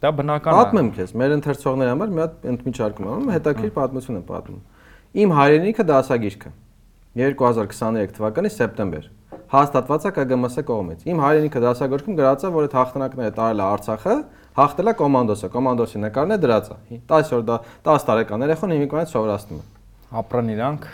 [0.00, 4.26] Դա բնական է։ Պատմեմ քեզ, մեր ընթերցողների համար մի հատ ընդմիջարկում եմ, հետաքրիր պատմություն եմ
[4.30, 4.60] պատմում։
[5.20, 6.52] Իմ հայրենիքը դասագիրքը
[7.18, 9.08] 2023 թվականի սեպտեմբեր
[9.50, 14.14] հաստատված է ԿԳՄՍ կողմից։ Իմ հայրենիքը դասագրքում գրած է, որ այդ հաղթանակները տարել է Արցախը,
[14.60, 17.56] հաղթել է կոմանդոսը, կոմանդոսի նկարն է դրած է։ 10 օր դա
[17.90, 19.66] 10 տարեկան երեխան հիմիկվանից սովորացնում է։
[20.20, 20.86] Ապրան իրանք։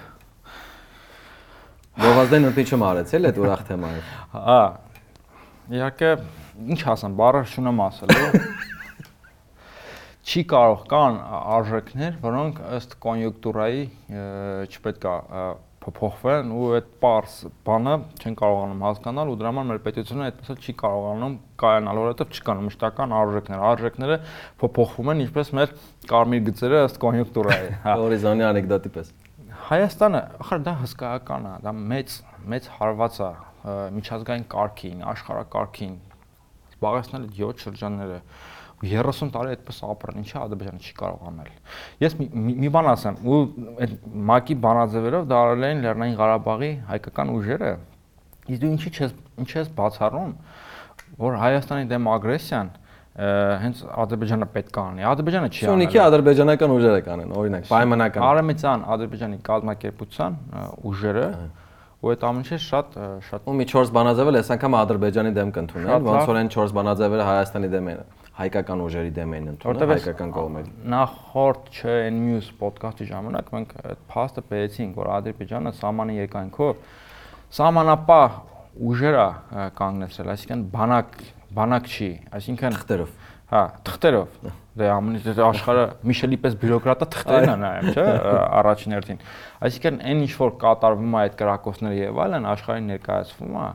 [2.00, 4.60] Գովազդեն ընդմիջում արեցել այդ ուրախ թեմայով։ Հա։
[5.76, 6.10] Իհարկե,
[6.76, 8.26] ինչ ասեմ, բառը շունեմ ասելու
[10.26, 11.16] չի կարող կան
[11.56, 13.82] արժեքներ, որոնք ըստ կոնյունկտուրայի
[14.66, 15.44] չպետք է
[15.86, 17.34] փոփոխվեն ու այդ པարս
[17.66, 22.62] բանը չեն կարողանում հասկանալ ու դրա համար մեր պետությունը այդպես չի կարողանում կայանալ, որովհետև չկան
[22.66, 24.18] մշտական արժեքներ։ Արժեքները
[24.62, 25.74] փոփոխվում են ինչպես մեր
[26.10, 29.12] կարմիր գծերը ըստ կոնյունկտուրայի։ Հա։ Հորիզոնի անեկդոտի պես։
[29.66, 33.30] Հայաստանը, ախր դա հսկայական է, դա մեծ մեծ հարված է
[33.96, 35.94] միջազգային կարգին, աշխարհակարգին։
[36.76, 38.18] Զբաղեցնել 7 շրջանները
[38.84, 41.52] 30 տարի այդպես ապրեն, ինչի Ադրբեջանը չի կարող անել։
[42.04, 42.26] Ես մի,
[42.60, 43.38] մի բան ասեմ, ու
[43.86, 47.70] այդ ՄԱԿ-ի բանաձևերով դարել էին Լեռնային Ղարաբաղի հայկական ուժերը։
[48.46, 50.34] Իսկ դու ինչի չես ինչ ես բացառում,
[51.24, 52.68] որ Հայաստանի դեմ ագրեսիան
[53.16, 58.82] հենց Ադրբեջանը պետք է անի։ Ադրբեջանը չի անի։ Սյունիքի ադրբեջանական ուժերը կանեն, օրինակ, պայմանական։ Արեմեցյան
[58.92, 60.36] Ադրբեջանի կազմակերպության
[60.90, 61.26] ուժերը
[61.96, 66.28] ու այդ ամենը շատ շատ ու մի 4 բանաձևը այս անգամ Ադրբեջանի դեմ կընդունեն, ոնց
[66.28, 68.04] որ այն 4 բանաձևերը Հայաստանի դեմ են
[68.36, 74.02] հայկական ուժերի դեմ են ընդունել հայկական կողմերի։ Նախորդ չէ այն մյուս ոդկասթի ժամանակ մենք այդ
[74.12, 76.74] փաստը բերեցինք, որ Ադրբեջանը սահմանի երկայնքով
[77.56, 78.36] սահմանապահ
[78.76, 79.26] ուժերա
[79.80, 81.16] կանգնեցրել, այսինքն բանակ
[81.56, 83.12] բանակ չի, այսինքն թղթերով։
[83.46, 88.06] Հա, թղթերով։ Դե ամենից դե աշխարհը Միշելի պես բյուրոկրատը թղթերն է նայում, չէ,
[88.58, 89.20] առաջին հերթին։
[89.66, 93.68] Այսինքն այն ինչ որ կատարվում է այդ կրակոցները եւ այլն աշխարհին ներկայացվում է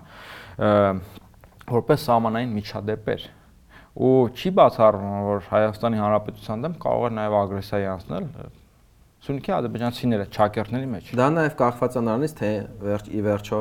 [1.71, 3.25] որպես սահմանային միջադեպեր
[3.91, 8.27] ու չի բացառվում որ Հայաստանի Հանրապետության դեմ կարող է նաև ագրեսիա անցնել
[9.21, 12.47] Սունիքի ադրբեջանցիները ճակերտների մեջ։ Դա նաև կախված է նրանից, թե
[12.81, 13.59] վերջ ի վերջո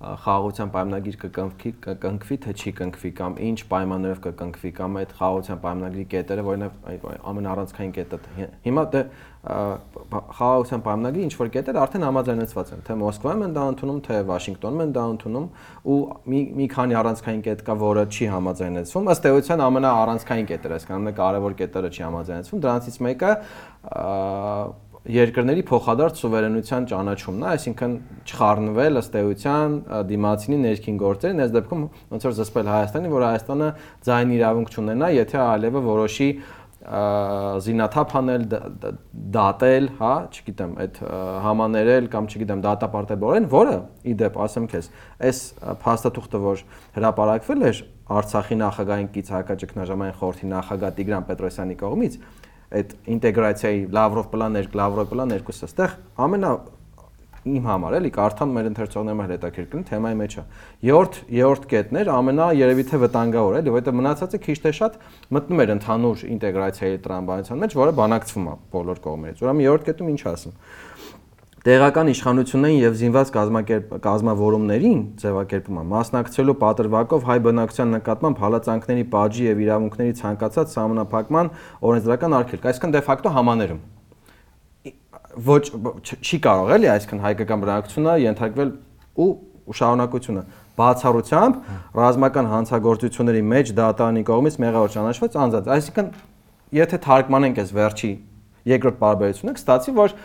[0.00, 6.04] խաղաղության պայմանագիր կկնքվի, կկնքվի թե չի կնքվի կամ ինչ պայմաններով կկնքվի կամ այդ խաղաղության պայմանագրի
[6.14, 8.20] կետերը, որոնք ամենառանցքային կետը
[8.64, 9.02] հիմա դե
[9.40, 14.82] խաղաղության պայմանագրի ինչ որ կետեր արդեն համաձայնեցված են, թե Մոսկվայում են դա ընդունում, թե Վաշինգտոնում
[14.84, 15.46] են դա ընդունում
[15.80, 15.96] ու
[16.28, 21.56] մի մի քանի առանցքային կետ կա, որը չի համաձայնեցվում։ Ըստ էության ամենաառանցքային կետերը, այսինքն ամենակարևոր
[21.62, 23.32] կետերը չի համաձայնեցվում։ Դրանցից մեկը
[25.08, 27.92] երկրների փոխադարձ սուվերենության ճանաչումն է, այսինքն
[28.28, 29.76] չխառնվել ըստ էության
[30.10, 33.70] դիմացինի ներքին գործերին, այս դեպքում ոնց որ զսպել Հայաստանի, որ Հայաստանը
[34.10, 36.28] ձայն իրավունք չունենա, եթե ԱԼԵՎ-ը որոշի
[36.80, 38.44] զինաթափ անել,
[39.36, 41.00] դատել, հա, չգիտեմ, այդ
[41.44, 43.74] համաներել կամ չգիտեմ, դատապարտել, որը
[44.08, 44.88] ի դեպ ասեմ քեզ,
[45.28, 45.42] այս
[45.84, 46.64] փաստաթուղթը, որ
[46.96, 52.16] հրապարակվել էր Արցախի նախագահային կից հակաճգնաժամային խորհրդի նախագահ Տիգրան Պետրոսյանի կողմից,
[52.80, 55.94] այդ ինտեգրացիայի Լավրով պլան, Լավրով պլան երկուսը, այստեղ
[56.26, 56.50] ամենա
[57.48, 60.44] իմ համար էլի կարդամ մեր ընթերցողների համար հետաքրքրին թեմայի մեջ է։
[60.90, 64.98] Երրորդ երրորդ կետներ ամենա երևի թե վտանգավոր էլի, որովհետեւ մնացածը քիչ թե շատ
[65.36, 70.20] մտնում էր ընդհանուր ինտեգրացիայի տրամաբանության մեջ, որը բանակցվում է բոլոր կողմերից։ Ուրեմն երրորդ կետում ինչ
[70.30, 70.54] ասում
[71.60, 79.62] տեղական իշխանություններին եւ զինված կազմակերպ կազմավորումներին ձևակերպումը մասնակցելու պատրվակով հայ բնակության նկատմամբ հալածանքների պատժի եւ
[79.68, 83.88] իրավունքների ցանկացած համանախապակման օրենսդրական արգելք, այսինքն դե ֆակտո համաներում
[85.46, 85.62] ոչ
[86.20, 88.72] չի կարող էլի այսինքն հայկական բնակչությունը ենթարկվել
[89.20, 89.30] ու
[89.80, 90.42] շարունակությունը
[90.80, 91.70] բացառությամբ
[92.00, 96.10] ռազմական հանցագործությունների մեջ դատարանի կողմից մեղավոր ճանաչված անձանց այսինքն
[96.80, 98.12] եթե թարգմանենք այս վերջի
[98.70, 100.16] երկրորդ բարբերությունը կստացի որ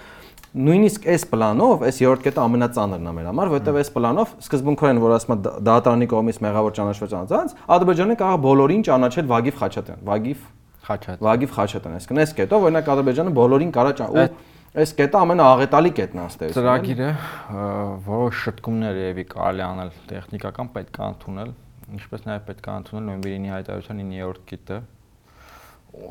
[0.56, 5.16] նույնիսկ այս պլանով, այս երրորդ կետը ամենածանրն է մեր համար, որովհետև այս պլանով սկզբունքորեն, որ
[5.18, 5.38] ասում է
[5.68, 10.46] դատարանի կողմից մեղավոր ճանաչված անձանց, Ադրբեջանը կարող բոլորին ճանաչել Վագիվ Խաչատյան, Վագիվ
[10.86, 14.26] Խաչատ։ Վագիվ Խաչատյան, այսինքն այս կետով օրինակ Ադրբեջանը բոլորին կարա ու
[14.76, 17.10] այս կետը ամենաաղետալի կետն է ըստեղ։ Ծրագիրը
[18.08, 21.54] որոշ շտկումներ եւի կարելի անել տեխնիկական պետք է ընդունել,
[21.96, 24.80] ինչպես նաեւ պետք է ընդունել նոյեմբերի 9-ի հայտարարության 9-րդ կետը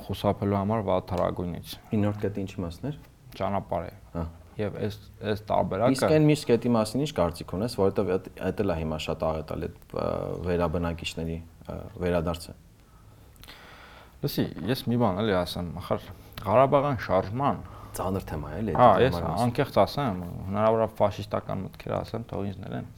[0.07, 2.99] խուսափելու համար վատթարագույնից։ 9-րդ կետը ինչի մասն էր։
[3.35, 4.97] Ճանապարհ է։ Հա։ Եվ այս
[5.35, 8.13] այս տարբերակը Իսկ այն մյուս կետի մասին ինչ կարծիք ունես, որովհետև
[8.49, 9.71] այդ էլ է հիմա շատ աղետալի
[10.47, 11.39] վերաբնակիչների
[12.05, 12.55] վերադարձը։
[14.25, 16.07] Լսի, ես մի բան էլի ասեմ, ախր
[16.45, 17.59] Ղարաբաղյան շարժման
[17.99, 22.59] ծանր թեմա է, էլի։ Հա, ես անկեղծ ասեմ, հնարավոր է ֆաշիստական մտքեր ասեմ, թող ինձ
[22.65, 22.89] ներեն։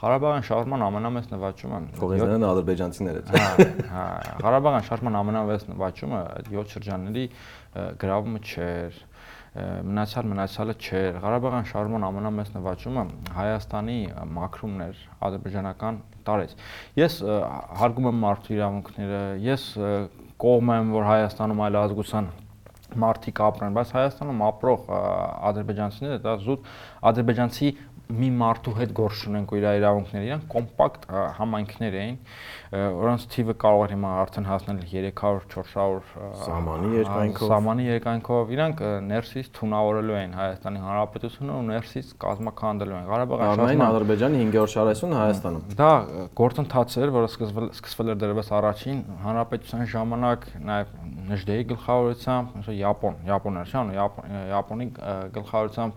[0.00, 3.48] Ղարաբաղյան շարժման ամենամեծ նվաճումը Կողեզներն ադրբեջանցիները։ Հա,
[3.90, 4.04] հա,
[4.40, 7.24] Ղարաբաղյան շարժման ամենամեծ նվաճումը այդ 7 շրջանների
[8.00, 8.96] գրավումը չէր
[9.50, 13.02] մնացյալ մնացյալը չէր Ղարաբաղյան շարժման ամենամեծ նվաճումը
[13.34, 13.96] Հայաստանի
[14.36, 15.98] մակրումն էր ադրբեջանական
[16.28, 16.54] տարեց
[17.00, 17.16] ես
[17.80, 19.64] հարգում եմ մարդու իրավունքները ես
[20.46, 22.30] կողմ եմ որ Հայաստանում այլ ազգության
[23.04, 24.90] մարդիկ ապրեն, բայց Հայաստանում ապրող
[25.50, 26.70] ադրբեջանցիները դա զուտ
[27.10, 27.70] ադրբեջանցի
[28.10, 31.06] մի մարդու հետ գործ ունենք ու իր իրավունքները իրենք կոմպակտ
[31.38, 32.16] համայնքներ էին
[32.70, 36.02] որոնց թիվը կարող էր հիմա արդեն հասնել 300-400
[36.44, 43.48] սահմանի երկայնքով սահմանի երկայնքով իրանք ներսից թունավորելու էին Հայաստանի Հանրապետությունը ու ներսից կազմակերպելու են Ղարաբաղի
[43.50, 45.92] շարժման Ադրբեջանի 5-րդ շարասյուն Հայաստանում դա
[46.40, 50.94] գործընթաց էր որը սկսվել սկսվել էր դեռևս առաջին հանրապետության ժամանակ նաև
[51.30, 53.92] Նժդեի գլխավորությամբ Յապոն Յապոն էր շան
[54.50, 54.86] Յապոնի
[55.36, 55.92] գլխավորությամբ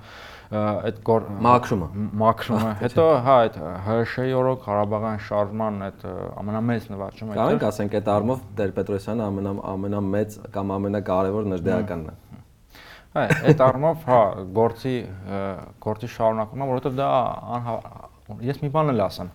[0.54, 1.00] այդ
[1.44, 1.88] մակրումը
[2.22, 6.06] մակրումը հետո հա այդ ՀՇ-ի օրոք Ղարաբաղյան շարժման այդ
[6.42, 12.16] ամենամեծ նվաճումը այդ Կարանք ասենք այդ առումով Տեր-Պետրոսյանը ամենա ամենամեծ կամ ամենակարևոր նժդեականն է
[13.14, 14.22] Հա այդ առումով հա
[14.58, 14.96] գործի
[15.86, 17.10] գործի շարունակումը որովհետև դա
[18.50, 19.30] ես մի բան էլ ասեմ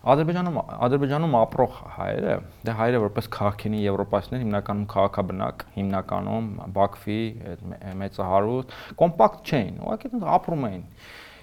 [0.00, 2.34] Ադրբեջանում Ադրբեջանում ապրող հայերը,
[2.64, 6.46] դե հայերը որպես քաղաքինի եվրոպացիներ հիմնականում քաղաքաբնակ, հիմնականում
[6.76, 7.18] Բաքվի
[8.00, 8.72] մեծահարուստ,
[9.02, 10.86] կոմպակտ չէին, ուղղակի ապրում էին։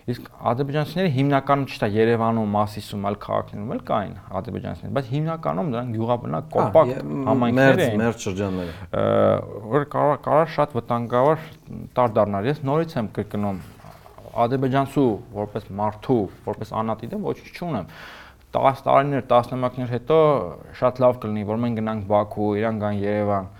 [0.07, 6.45] Իսկ ադրբեջանցիները հիմնականում է Երևանում, Մասիսում, այլ քաղաքներում էլ կային ադրբեջանցիներ, բայց հիմնականում դրանք գյուղաբնակ
[6.53, 9.01] կոմպակտ համայնքներ էին։ Մերձ շրջանները։
[9.75, 11.43] Որ կարող կարող շատ վտանգավոր
[11.97, 13.59] տար դառնալ։ Ես նորից եմ կրկնում
[14.47, 17.91] ադրբեջանցու որպես մարդու, որպես անատի դեմ ոչինչ չունեմ
[18.63, 20.17] 10 տարիներ, տասնամյակներ հետո
[20.79, 23.51] շատ լավ կլինի, որ մենք գնանք Բաքու, իրան գան Երևան,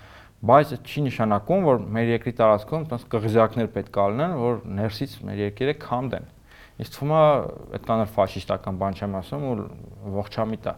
[0.47, 5.39] բայց չի նշանակում, որ մեր երկրի տարածքում տես կղզյակներ պետք է լինեն, որ ներսից մեր
[5.47, 6.27] երկիրը քանդեն։
[6.77, 7.21] Իսկ թվում է
[7.77, 9.55] այդքան էլ ֆաշիստական բան չեմ ասում ու
[10.13, 10.73] ողջամիտ է։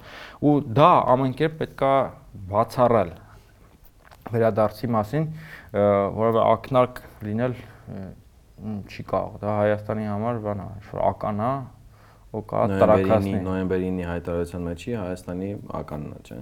[0.48, 1.96] Ու դա ամենքերբ պետք է
[2.54, 3.12] բացառել
[4.30, 5.28] վերադարձի մասին,
[5.76, 7.58] որովհետեւ ակնարկ լինել
[8.90, 11.52] չի կարող։ Դա Հայաստանի համար բան է, որ ական է,
[12.30, 15.50] ու կա տրակասնի նոյեմբերի 9-ի հայտարարության մեջի Հայաստանի
[15.80, 16.40] ականն է, չէ։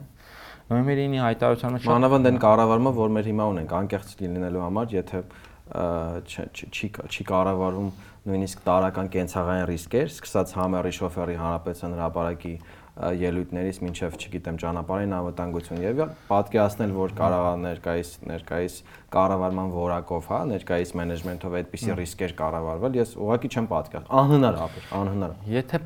[0.68, 5.22] Նոյեմբերի 9-ի հայտարարության մեջ մանավանդ այն կառավարումը, որ մեր հիմա ունենք, անկեղծ լինելու համար, եթե
[5.68, 7.88] չի չի կառավարում
[8.28, 12.54] նույնիսկ տարական կենցաղային ռիսկեր, սկսած համերի շոֆերի հանրապետության հրապարակի
[12.98, 18.78] ելույթներից մինչև, չգիտեմ, ճանապարհային անվտանգություն եւ պատկերացնել, որ կարող է ներկայիս ներկայիս
[19.14, 25.36] կառավարման որակով, հա, ներկայիս մենեջմենթով այդպիսի ռիսկեր կառավարվել, ես ուղղակի չեմ պատկերացնում։ Անհնար է, անհնար
[25.58, 25.82] Եթե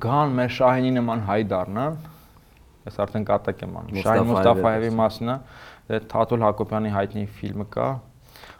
[0.00, 1.98] գան մեր Շահինի նման հայ դառնան,
[2.88, 5.36] ես արդեն կատակ եմ անում։ Շահին Մուստաֆաևի մասն է,
[5.90, 7.88] դե Թաթուլ Հակոբյանի հայտնի ֆիլմը կա,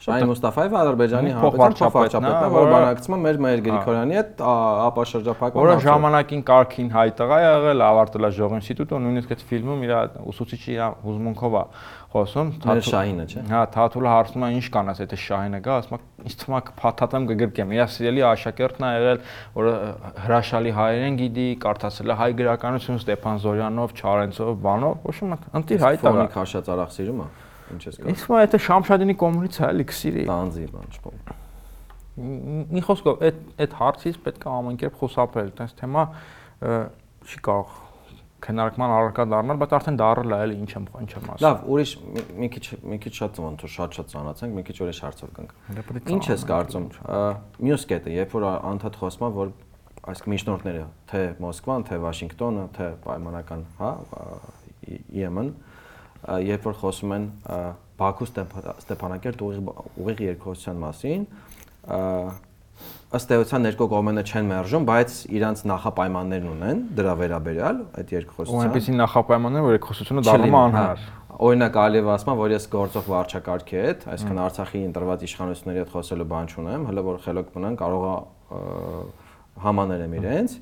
[0.00, 5.60] Շահին Մուստաֆաևը Ադրբեջանի հանրապետության փոխվարչապետն է, որ բանակցում է մեր Մհեր Գրիգորյանի հետ ապա շրջափակման
[5.60, 9.92] որը ժամանակին կարքին հայ տղա եղել, ավարտել է Ժողովրդի ինստիտուտը, նույնիսկ այդ ֆիլմում իր
[10.30, 11.64] ուսուցիչի հուզմունքով է
[12.10, 16.00] խոսում Թաթուլ Շահինը, չէ։ Հա, Թաթուլը հարցնում է ինչ կանաս, եթե Շահինը գա, ասում է,
[16.26, 19.20] ինձ թվում է փաթաթեմ կգրկեմ։ Իր սիրելի աշակերտն է եղել,
[19.60, 19.74] որը
[20.24, 26.16] հրաշալի հայերեն գիտի, կարդացել է հայ գրականություն Ստեփան Զորյանով, Չարենցով, բանով, ոչմ ընտիր հայ տղա։
[26.18, 27.30] Ֆոնի քաշած արախ սիրում է։
[27.74, 31.36] Ինչ ես կա։ Իսկ մա եթե Շամշադինի կոմունից է, էլի քսիրի։ Տանձի բան չփոփ։
[32.20, 36.02] Մի խոսքով այդ այդ հարցից պետք է ամեն կերպ խուսափել, տես թեմա
[37.30, 37.78] չի կարող
[38.40, 41.90] քննարկման առարկա դառնալ, բայց արդեն դառել է, էլի ինչ եմ ինչ եմ ասում։ Լավ, ուրիշ
[42.40, 45.50] մի քիչ մի քիչ շատ ոնց որ շատ-շատ ծանացանք, մի քիչ ուրիշ հարցով գանք։
[46.14, 46.86] Ինչ ես կարծում։
[47.68, 49.52] Մյուս կետը, երբ որ անդադ խոսում որ
[50.10, 53.90] այս միջնորդները, թե Մոսկվան, թե Վաշինգտոնը, թե պայմանական, հա,
[54.88, 55.50] ԵՄ-ն,
[56.50, 57.26] երբ որ խոսում են
[58.00, 61.26] Բաքու Ստեփանակերտ ուղիղ երկխոսության մասին,
[63.10, 68.62] ըստ էության ներկո կողմերը չեն մերժում, բայց իրանց նախապայմաններն ունեն դրա վերաբերյալ այդ երկխոսության։ Ու
[68.64, 71.02] այնպեսի նախապայմաններ, որ երկխոսությունը դառնում է անհնար։
[71.40, 76.28] օրինակ Ալիև ասում է, որ ես գործող վարչակարգի հետ, այսինքն Արցախի ընտրված իշխանությունների հետ խոսելու
[76.30, 78.14] բան չունեմ, հələ որ խելոք մնան կարող է
[79.64, 80.56] համաներեմ իրենց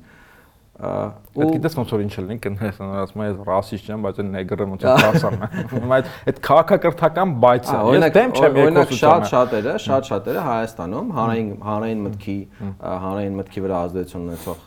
[0.79, 4.85] ու գիտես ոնց որ ինչ լինի կնես ասում ես ռասիստ չեմ բայց այն նեգրը ոնց
[4.87, 5.35] որ հասան
[5.79, 11.49] եմ այդ այդ քաղաքակրթական բայցը ես դեմ չեմ օրինակ շատ շատերը շատ շատերը Հայաստանում հանրային
[11.67, 12.37] հանրային մտքի
[12.79, 14.63] հանրային մտքի վրա ազդեցություն ունեցող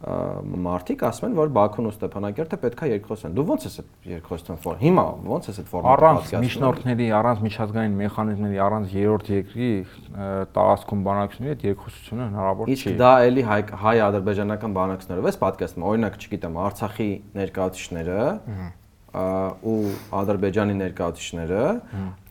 [0.00, 4.78] մարդիկ ասում են, որ Բաքուն ու Ստեփանակերտը պետքա երկխոսեն։ Դու ոնց ես այդ երկխոսություն ֆոր։
[4.80, 9.68] Հիմա ոնց ես այդ ֆորմատը առանց միջնորդների, առանց միջազգային մեխանիզմների, առանց երրորդ երկրի
[10.56, 16.18] տարածքում բանակցությունների այդ երկխոսությունը հնարավոր չի։ Իսկ դա էլի հայ հայ-ադրբեջանական բանակցություններով էս պատկասում։ Օրինակ,
[16.20, 18.20] չգիտեմ, Արցախի ներկայացուցիչները
[19.10, 19.78] ու
[20.20, 21.62] Ադրբեջանի ներկայացուցիչները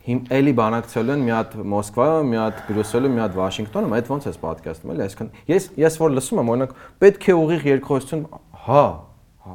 [0.06, 4.26] հիմ էլի բանակցելու են մի հատ Մոսկվայում, մի հատ Բրյուսելում, մի հատ Վաշինգտոնում, այդ ոնց
[4.30, 6.74] էս պատկասում էլի, այսինքն ես ես որ լսում եմ, օրինակ
[7.04, 8.24] պետք է ուղիղ երկխոսություն,
[8.64, 8.84] հա,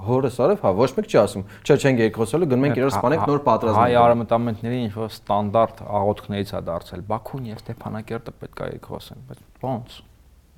[0.05, 3.41] հորս արև, հա, ոչ մեկ չի ասում, չէ, չենք երկխոսելու, գնում ենք իրար սպանենք նոր
[3.45, 9.21] պատրաստ։ Հայ արմատամենտների ինչ որ ստանդարտ աղոթքներից է դարձել։ Բաքուն եւ Ստեփանակերտը պետք է երկխոսեն,
[9.29, 9.99] բայց ոնց։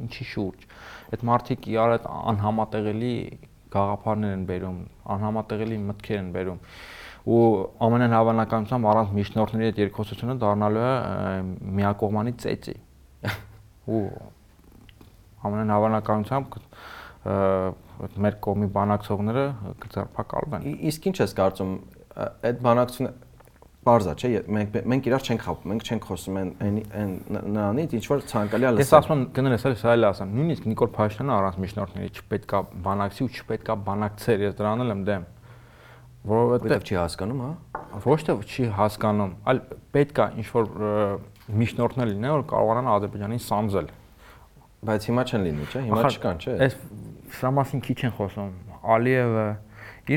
[0.07, 0.65] Ինչի շուրջ։
[1.11, 3.13] Այդ մարդիկ իրար այդ անհամատեղելի
[3.77, 4.79] գաղափարներ են բերում,
[5.17, 6.61] անհամատեղելի մտքեր են բերում
[7.27, 7.43] ու
[7.83, 10.91] ամենայն հավանականությամբ առանց միջնորդների այդ երկխոսությունը դառնալու է
[11.79, 12.75] միակողմանի ծեծի։
[13.97, 14.01] ու
[15.47, 16.57] ամենայն հավանականությամբ
[17.27, 19.45] մեր կողմի բանակցողները
[19.83, 21.71] կձերբակալվեն։ Իսկ ինչ ես կարծում,
[22.47, 23.15] այդ բանակցությունը
[23.87, 26.49] Պարզա, չէ, մենք մենք իրար չենք խափում, մենք չենք խոսում այն
[26.99, 27.11] այն
[27.55, 30.67] նրանից, ինչ որ ցանկալի է լսել։ Ես ասում եմ, գներես էլի սա էլ ասեմ, նույնիսկ
[30.67, 35.25] Նիկոլ Փաշինյանը առանց միջնորդների չպետքա բանակցի ու չպետքա բանակցեր, ես դրան էլ եմ դեմ
[36.27, 37.51] որովհետև չի հասկանում, հա։
[38.03, 39.61] Ոչ թե չի հասկանում, այլ
[39.95, 40.65] պետք է ինչ որ
[41.61, 43.91] միջնորդներ լինեն, որ կարողանան Ադրբեջանին սանձել։
[44.87, 46.75] Բայց հիմա չեն լինի, չէ՞։ Հիմա չկան, չէ։ Այս
[47.37, 48.51] սա մասին քիչ են խոսում։
[48.97, 49.47] Ալիևը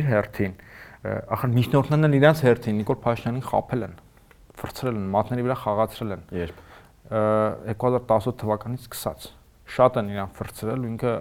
[0.00, 0.56] իր հերթին,
[1.36, 3.94] ախր միջնորդներն են իրենց հերթին Նիկոլ Փաշինյանին խაფել են,
[4.60, 6.60] վրցրել են, մատների վրա խաղացրել են։ Երբ
[7.10, 9.30] 2018 թվականից սկսած
[9.70, 11.14] շատ են իրան վրցրել ու ինքը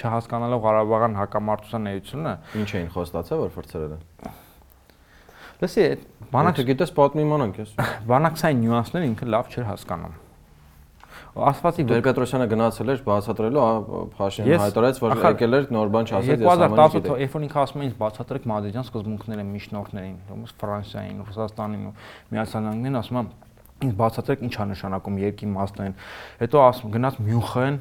[0.00, 4.02] չհասկանալով Ղարաբաղյան հակամարտության էությունը ինչ էին խոստացել որ ֆրցրել են?
[5.60, 5.86] Լսի,
[6.32, 7.72] բանակը գիտես պատմիմանանք ես։
[8.10, 10.18] Բանակցային նյուանսները ինքը լավ չէր հասկանում։
[11.30, 13.66] Ասվածի Տեր Պետրոսյանը գնացել էր բացատրելու,
[14.16, 17.44] Փաշինյանը հայտարարեց, որ եկել էր նոր բան չասեց, ես ամեն ինչ գիտեմ։ 2018 երբ որ
[17.46, 21.94] ինքը ասում է ինձ բացատրեք Մադրիդյան սկզբունքները միջնորդներին, ոնց Ֆրանսիային, Ռուսաստանին ու
[22.34, 23.30] Միացյալ Նահանգներին, ասում եմ
[23.80, 25.94] ինձ բացատրեք ինչա նշանակում երկի մասնային։
[26.40, 27.78] Հետո ասում գնաց Մյունխեն,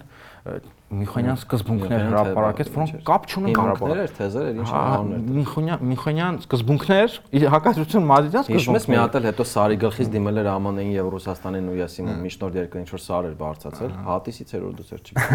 [0.90, 7.18] Միխոնյան սկզբունքներ հրապարակեց, որոնք կապ չունեն Ղարաբաղի։ Հիմքներ, թեզեր, ինչ անուններ։ Միխոնյան Միխոնյան սկզբունքներ,
[7.54, 11.70] հակասություն Մադրիդյան սկզբունքներ։ Իշմես մի հատ էլ հետո Սարի գլխից դիմել էր ԱՄՆ-ին եւ Ռուսաստանին
[11.70, 15.30] ու ԵՍ-ին միջնորդ երկրին ինչ որ սար էր բարձացել, հատիսից էր որ դուս էր չգիտեմ։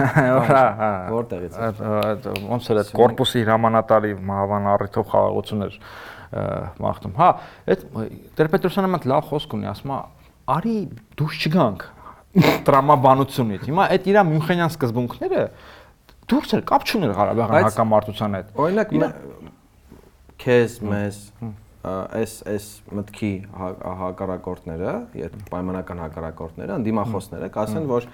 [0.51, 1.53] Հա, հա։ Որտեղից։
[2.51, 5.79] Ոնց էր այդ կորպուսի հրամանատարի մահվան առիթով խաղաղություններ
[6.83, 7.29] մաղթում։ Հա,
[7.71, 7.85] այդ
[8.35, 9.99] Տեր-Պետրոսյանը մտ լավ խոսք ունի, ասում է,
[10.55, 10.79] արի
[11.21, 11.85] դուրս չգանք
[12.35, 15.43] տրամաբանությունից։ Հիմա այդ իրա Մյունխենյան սկզբունքները
[16.31, 18.95] դուրս էր կապ չուներ Ղարաբաղյան հակամարտության հետ։ Օրինակ
[20.45, 21.19] քեզ մեզ
[21.85, 22.67] այս այս
[22.97, 28.09] մտքի հա- հակառակորդները, այդ պայմանական հակառակորդները, անդիմախոսները կասեն, որ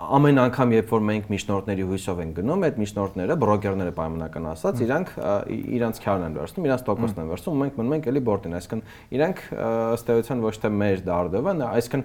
[0.00, 5.12] ամեն անգամ երբ որ մենք միջնորդների հույսով ենք գնում, այդ միջնորդները, բրոկերները պայմանական ասած, իրանք
[5.76, 8.82] իրանք քյարն են վերցնում, իրանք տոկոսն են վերցնում, մենք մնում ենք էլի բորտին, այսինքն
[9.20, 12.04] իրանք ըստ էության ոչ թե մեր դարդով են, այսինքն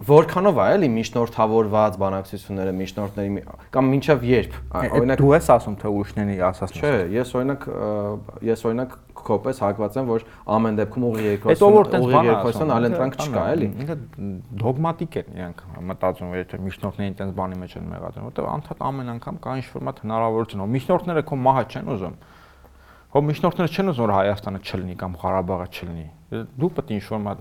[0.00, 3.42] Որքանով է էլի միջնորդավորված բանակցությունները միջնորդների
[3.74, 7.66] կամ մինչև երբ օրինակ դու ես ասում թե ուրիշների ասած չէ ես օրինակ
[8.48, 10.24] ես օրինակ կոպես հակված եմ որ
[10.56, 13.96] ամեն դեպքում ուղի երկրորդ ուղի երկրորդն այլընտրանք չկա էլի ինքը
[14.64, 19.40] դոգմատիկ են իրանք մտածում եթե միջնորդներին այդպես բանի մեջ են մեղադրում որտեղ անդադ ամեն անգամ
[19.44, 22.16] կա ինչ-որ մատ հնարավորություն ո միջնորդները քո մահը չեն ուզում
[23.10, 27.40] Հո միջնորդները չեն ուզում որ Հայաստանը չլինի կամ Ղարաբաղը չլինի։ Դու պետք է ինչ-որ մատ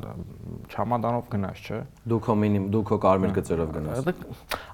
[0.74, 1.78] չամադանով գնաս, չէ։
[2.10, 4.10] Դու քո մինիմ, դու քո կարմիր գծերով գնաս։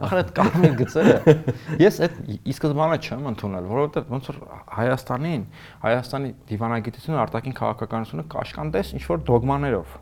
[0.06, 1.36] Ախր այդ կարմիր գծերը
[1.84, 4.40] ես այդ ի սկզբանե չեմ ընդունել, որովհետև ոնց որ
[4.80, 5.44] Հայաստանին,
[5.84, 10.00] Հայաստանի դիվանագիտությունը, արտաքին քաղաքականությունը կաշկանդես ինչ-որ դոգմաներով։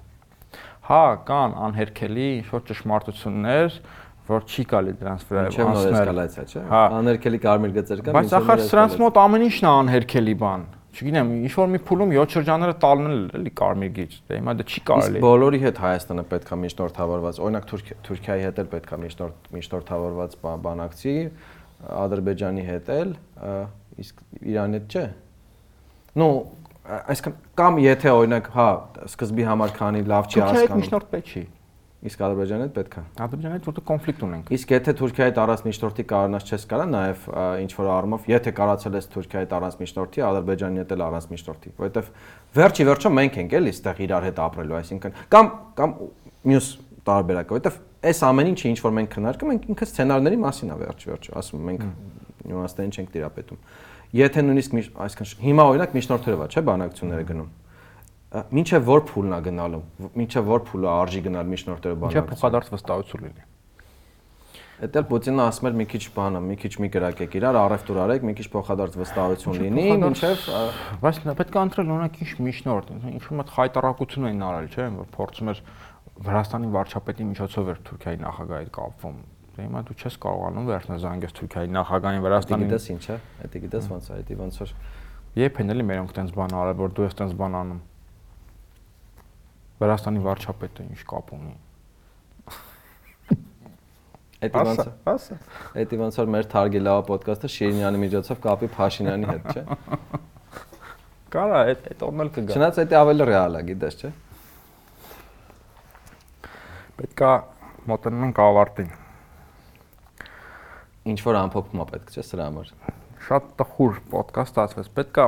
[0.93, 3.81] Հա, կան անհերքելի ինչ-որ ճշմարտություններ,
[4.29, 8.17] որ չի գալի դրանց վրա անցնել։ Չէ՞ նոր էսկալացիա, չէ՞։ հա։ Աներքելի կարմիր գծեր կան։
[8.19, 10.63] Բայց ախր սրանց մոտ ամեն ինչն է անհերքելի բան
[10.93, 14.65] չգիտեմ, ինչ որ մի փուլում 7 շրջանները տալն էլ էլի կարմիր գիծ։ Դե հիմա դա
[14.69, 17.65] չի կարելի։ Իսկ բոլորի հետ Հայաստանը պետքա միջնորդավորված, օրինակ
[18.07, 20.37] Թուրքիայի հետ էլ պետքա միջնորդ միջնորդավորված
[20.67, 21.15] բանակցի,
[22.03, 23.15] Ադրբեջանի հետ էլ,
[24.03, 24.21] իսկ
[24.53, 25.05] Իրանի հետ չէ։
[26.13, 26.29] Ну,
[26.83, 28.69] այսքան կամ եթե օրինակ, հա,
[29.09, 31.43] սկզբի համար քանի լավ չի հասկանում։ Թուրքիայի միջնորդ պետք չի։
[32.03, 35.61] Իսկ Ադրբեջանի հետ պետք է։ Ադրբեջանի հետ որտեղ կոնֆլիկտ ունենք։ Իսկ եթե Թուրքիայի հետ առանց
[35.63, 37.27] միջնորդի կարողանաս չես կարա նաև
[37.63, 41.71] ինչ որ առումով, եթե կարացել ես Թուրքիայի հետ առանց միջնորդի, Ադրբեջանի հետ էլ առանց միջնորդի,
[41.79, 42.11] որովհետև
[42.59, 45.95] վերջի վերջո մենք ենք էլի ստեղ իրար հետ ապրելու, այսինքն կամ կամ
[46.43, 46.67] մյուս
[47.07, 51.03] տարբերակը, որովհետև այս ամեն ինչը ինչ որ մենք քննարկում ենք ինքը սցենարների մասին է վերջ
[51.07, 51.83] վերջը, ասում մենք
[52.43, 53.61] նյուանսներին չենք տիրապետում։
[54.13, 57.51] Եթե նույնիսկ այսինքն հիմա օրինակ միջնորդերով է, չէ, բանակցությունները գնում
[58.33, 59.79] Մինչև որ փուլն է գնալու,
[60.17, 63.43] մինչև որ փուլը արժի գնալ միջնորդերը բանակցություն։ Մինչև փոխադարձ վստահություն լինի։
[64.83, 68.23] Էդ էլ Պուտինը ասում էր մի քիչ բանը, մի քիչ մի գրակեք իրար, առևտուր արեք,
[68.25, 70.47] մի քիչ փոխադարձ վստահություն լինի, մինչև
[71.03, 75.07] բայց պետք է ընտրել օրինակ ինչ միջնորդ, ինչ որ մոտ խայտարակություն էին արել, չէ՞, որ
[75.13, 75.61] փորձում էր
[76.23, 79.15] Վրաստանի վարչապետի միջոցով էր Թուրքիայի նախագահի կապվում։
[79.53, 83.17] Դե հիմա դու չես կարողանում վերցնել զանգես Թուրքիայի նախագահային Վրաստանի։ Գիտես ինչ է,
[83.53, 84.75] դա գիտես ոնց է, դա ոնց որ
[85.33, 87.79] Երբ են էլի մերոնք տենց բան արել, որ դու ես տենց բան անում։
[89.83, 91.55] Վրաստանի վարչապետը ինչ կապ ունի։
[94.43, 95.37] Էդի ոնց Ասա։
[95.83, 99.63] Էդի ոնց որ մեր Թարգելավա ոդկասթը Շիրինյանի միջոցով կապի Փաշինյանի հետ, չէ։
[101.33, 104.11] Կարա, այդ այդ օրնել կգա։ Չնայած դա ավելի ռեալ է, գիտես, չէ։
[106.99, 107.31] Պետքա
[107.89, 108.91] մոտենում ենք ավարտին։
[111.13, 112.75] Ինչ որ ամփոփում է պետք, չէ, սրա համար։
[113.23, 115.25] Շատ տխուր ոդկաստ ստացվեց։ Պետքա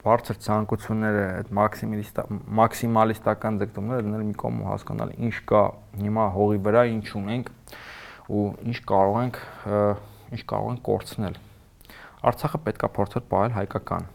[0.00, 2.22] բարձր ցանկությունները, այդ մաքսիմալիստա
[2.60, 5.62] մաքսիմալիստական ձգտումները դնել մի կողմ ու հասկանալ ինչ կա
[6.00, 7.50] հիմա հողի վրա, ինչ ունենք
[8.30, 9.40] ու ինչ կարող ենք
[10.30, 11.36] ինչ կարող ենք կորցնել։
[12.30, 14.08] Արցախը պետքա փորձել պահել հայկական։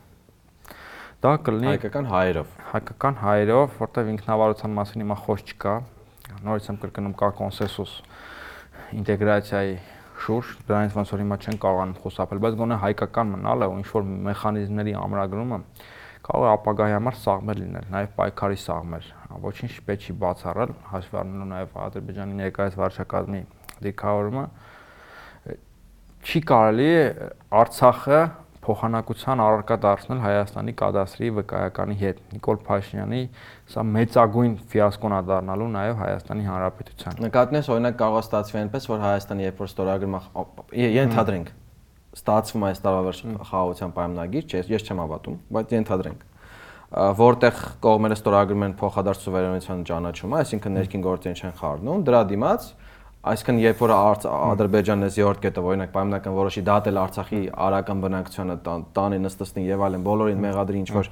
[1.25, 5.75] Դա կլինի հայկական հայերով։ Հայկական հայերով, որտեղ ինքնավարության մասին հիմա խոսք չկա։
[6.45, 7.93] Նորից եմ կրկնում կա կոնսենսուս
[8.99, 9.75] ինտեգրացիայի
[10.23, 14.07] շուրջ, դրանից ոնց որ հիմա չեն կարողանում խոսապել, բայց գոնե հայկական մնալը ու ինչ որ
[14.25, 15.59] մեխանիզմների ամրագրումը
[16.25, 19.09] կարող է ապագայի համար սաղմեր լինել, նաև պայքարի սաղմեր։
[19.45, 23.41] Ոչինչ պետք չի բացառել, հաշվի առնելով նաև Ադրբեջանի ներկայիս վարչակազմի
[23.85, 24.45] դիրքավորումը
[26.25, 26.89] չի կարելի
[27.61, 28.21] Արցախը
[28.65, 33.21] փոխանակության առարկա դարձնել Հայաստանի կադաստրի վկայականի հետ։ Նիկոլ Փաշինյանի
[33.73, 39.05] սա մեծագույն ֆիասկոն է դառնալու նաև Հայաստանի Հանրապետության։ Նկատնես օրինակ կարող է ստացվի այնպես, որ
[39.05, 41.53] Հայաստանը երբ որ ստորագրում է ենթադրենք
[42.15, 46.21] ստացվում է այս տարվա վերջ խաղաղության պայմանագիր, չէ, ես չեմ հավատում, բայց ենթադրենք
[46.95, 52.67] որտեղ կողմերը ստորագրում են փոխադարձ սուվերենության ճանաչումը, այսինքն ներքին գործերին չեն խառնում, դրա դիմաց
[53.24, 58.54] Այսինքն երբ որ Ադրբեջանն էս երրորդ կետը օրինակ պայմանական որոշի դատել Արցախի արական բնակչությանը
[58.96, 61.10] տանի նստստին եւ այլն բոլորին մեղադրի ինչ որ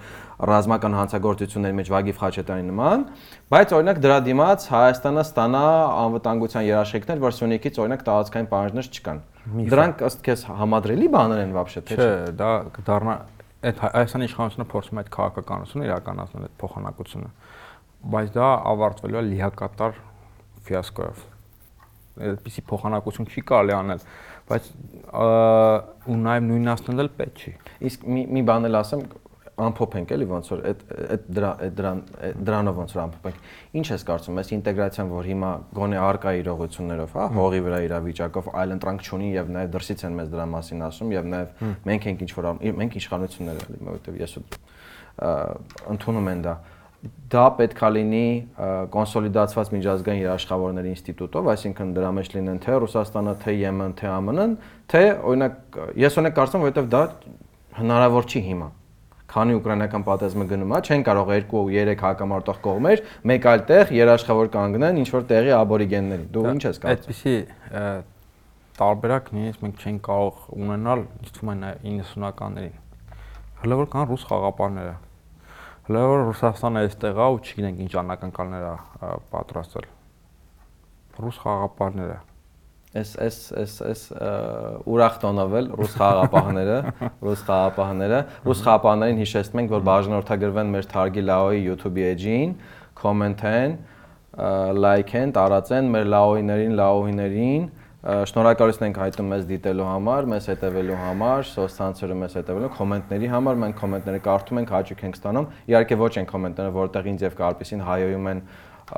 [0.49, 3.05] ռազմական հանցագործությունների մեջ Վագիվ Խաչատյանի նման,
[3.53, 5.65] բայց օրինակ դրա դիմաց Հայաստանը ստանա
[6.09, 9.23] անվտանգության երաշխիքներ, որ Սյունիքից օրինակ տարածքային պահանջներ չկան։
[9.69, 13.17] Դրանք ըստ քեզ համադրելի բաներ են вообще թե չէ։ Չէ, դա կդառնա
[13.69, 17.33] այդ Հայաստանի իշխանությունը փորձում է այդ քաղաքականությունը իրականացնել այդ փոխանակությունը,
[18.15, 19.99] բայց դա ավարտվելու է լիակատար
[20.69, 21.27] ֆիասկոյով
[22.14, 24.06] այդպիսի փոխանակություն չի կարելի անել,
[24.50, 24.70] բայց
[26.14, 27.54] ու նաև նույնացնել էլ պետք չի։
[27.90, 29.06] Իսկ մի մի բան էլ ասեմ,
[29.54, 30.80] ամփոփենք էլի ոնց որ այդ
[31.14, 32.00] այդ դրա այդ դրան
[32.48, 37.28] դրանով ոնց որ ամփոփենք։ Ինչ ես կարծում, այս ինտեգրացիան, որ հիմա գոնե արկա իրողություններով, հա,
[37.38, 41.30] հողի վրա իրավիճակով այլ ընտրանք չունի եւ նաեւ դրսից են մեզ դրա մասին ասում եւ
[41.34, 42.50] նաեւ մենք ենք ինչ որ
[42.82, 44.38] մենք իշխանություններ էլի, որովհետեւ ես
[45.94, 46.54] ընդունում են դա
[47.04, 48.28] դա պետքա լինի
[48.94, 54.56] կոնսոլիդացված միջազգային երաշխավորների ինստիտուտով, այսինքն դրա մեջ լինեն թե Ռուսաստանը, թե ԵՄ-ն, թե ԱՄՆ-ն,
[54.94, 57.04] թե օրինակ ես օրինակ կարծում որովհետև դա
[57.82, 58.70] հնարավոր չի հիմա
[59.34, 63.00] քանի ուկրաինական պատերազմը գնում է, չեն կարող 2-3 հակամարտող կողմեր
[63.32, 67.34] մեկ այլ տեղ երաշխավոր կանգնեն ինչ որ տեղի աբորիգենների։ Դու ինչ ես կարծում։ Այդպիսի
[68.78, 72.78] տարբերակ նույնիսկ մենք չենք կարող ունենալ, ինչ թվում է 90-ականներին։
[73.64, 74.96] Հələ որ կան ռուս խաղապարները,
[75.88, 78.76] Հələ որ Ռուսաստանը այստեղ է ու չգիտենք ինչ անակնկալներ է
[79.34, 79.90] պատրաստել։
[81.24, 82.22] Ռուս խաղապարները
[82.94, 84.02] Էս էս էս էս
[84.94, 86.76] ուրախ տոնավել ռուս խաղապահները,
[87.26, 92.54] ռուս խաղապահները, ռուս խաղապահներին հիշեցնում ենք, որ բաժանորդագրվեն մեր Թարգի Լաոյի YouTube էջին,
[93.02, 93.74] կոմենթեն,
[94.86, 97.66] լայքեն, տարածեն մեր լաոյիներին, լաոյիներին,
[98.04, 103.78] Շնորհակալություն ենք հայտնում մեզ դիտելու համար, մեզ հետևելու համար, սոցցանցերը մեզ հետևելու, կոմենտների համար, մենք
[103.80, 108.28] կոմենտները կարդում ենք, հաճույք ենք ստանում։ Իհարկե ոչ են կոմենտները, որտեղ ինձ եւ Կարպիսին հայոյում
[108.34, 108.44] են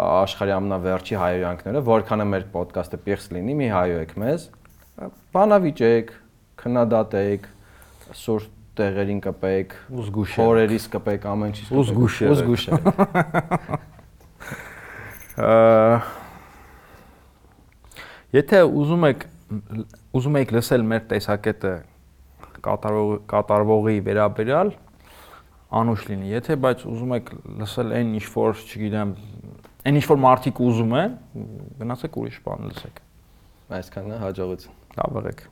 [0.05, 4.49] աշխարհի ամենավերջի հայոյանքները, որքան է մեր ոդկասթը պիղծ լինի, մի հայոյեք մեզ։
[5.37, 6.07] Բանավիճեք,
[6.65, 7.41] քննադատեք,
[8.25, 9.69] սուր տեղերին կպեք,
[10.01, 12.73] ուզգուշ օրերից կպեք, ամեն ինչից Ուզգուշ է։ Ուզգուշ է։
[18.35, 19.27] Եթե ուզում եք
[20.17, 21.73] ուզում եք լսել մեր տեսակետը
[22.65, 24.73] կատարվող կատարվողի վերաբերյալ
[25.79, 27.31] անուշ լինի։ Եթե բայց ուզում եք
[27.61, 29.13] լսել այն ինչ որ, չգիտեմ,
[29.85, 31.11] Այն ինչ որ մարդիկ ուզում են,
[31.77, 33.03] գնացեք ուրիշ բան լսեք։
[33.77, 35.43] Այսքանն է հաջողություն։ Լավ եղեք։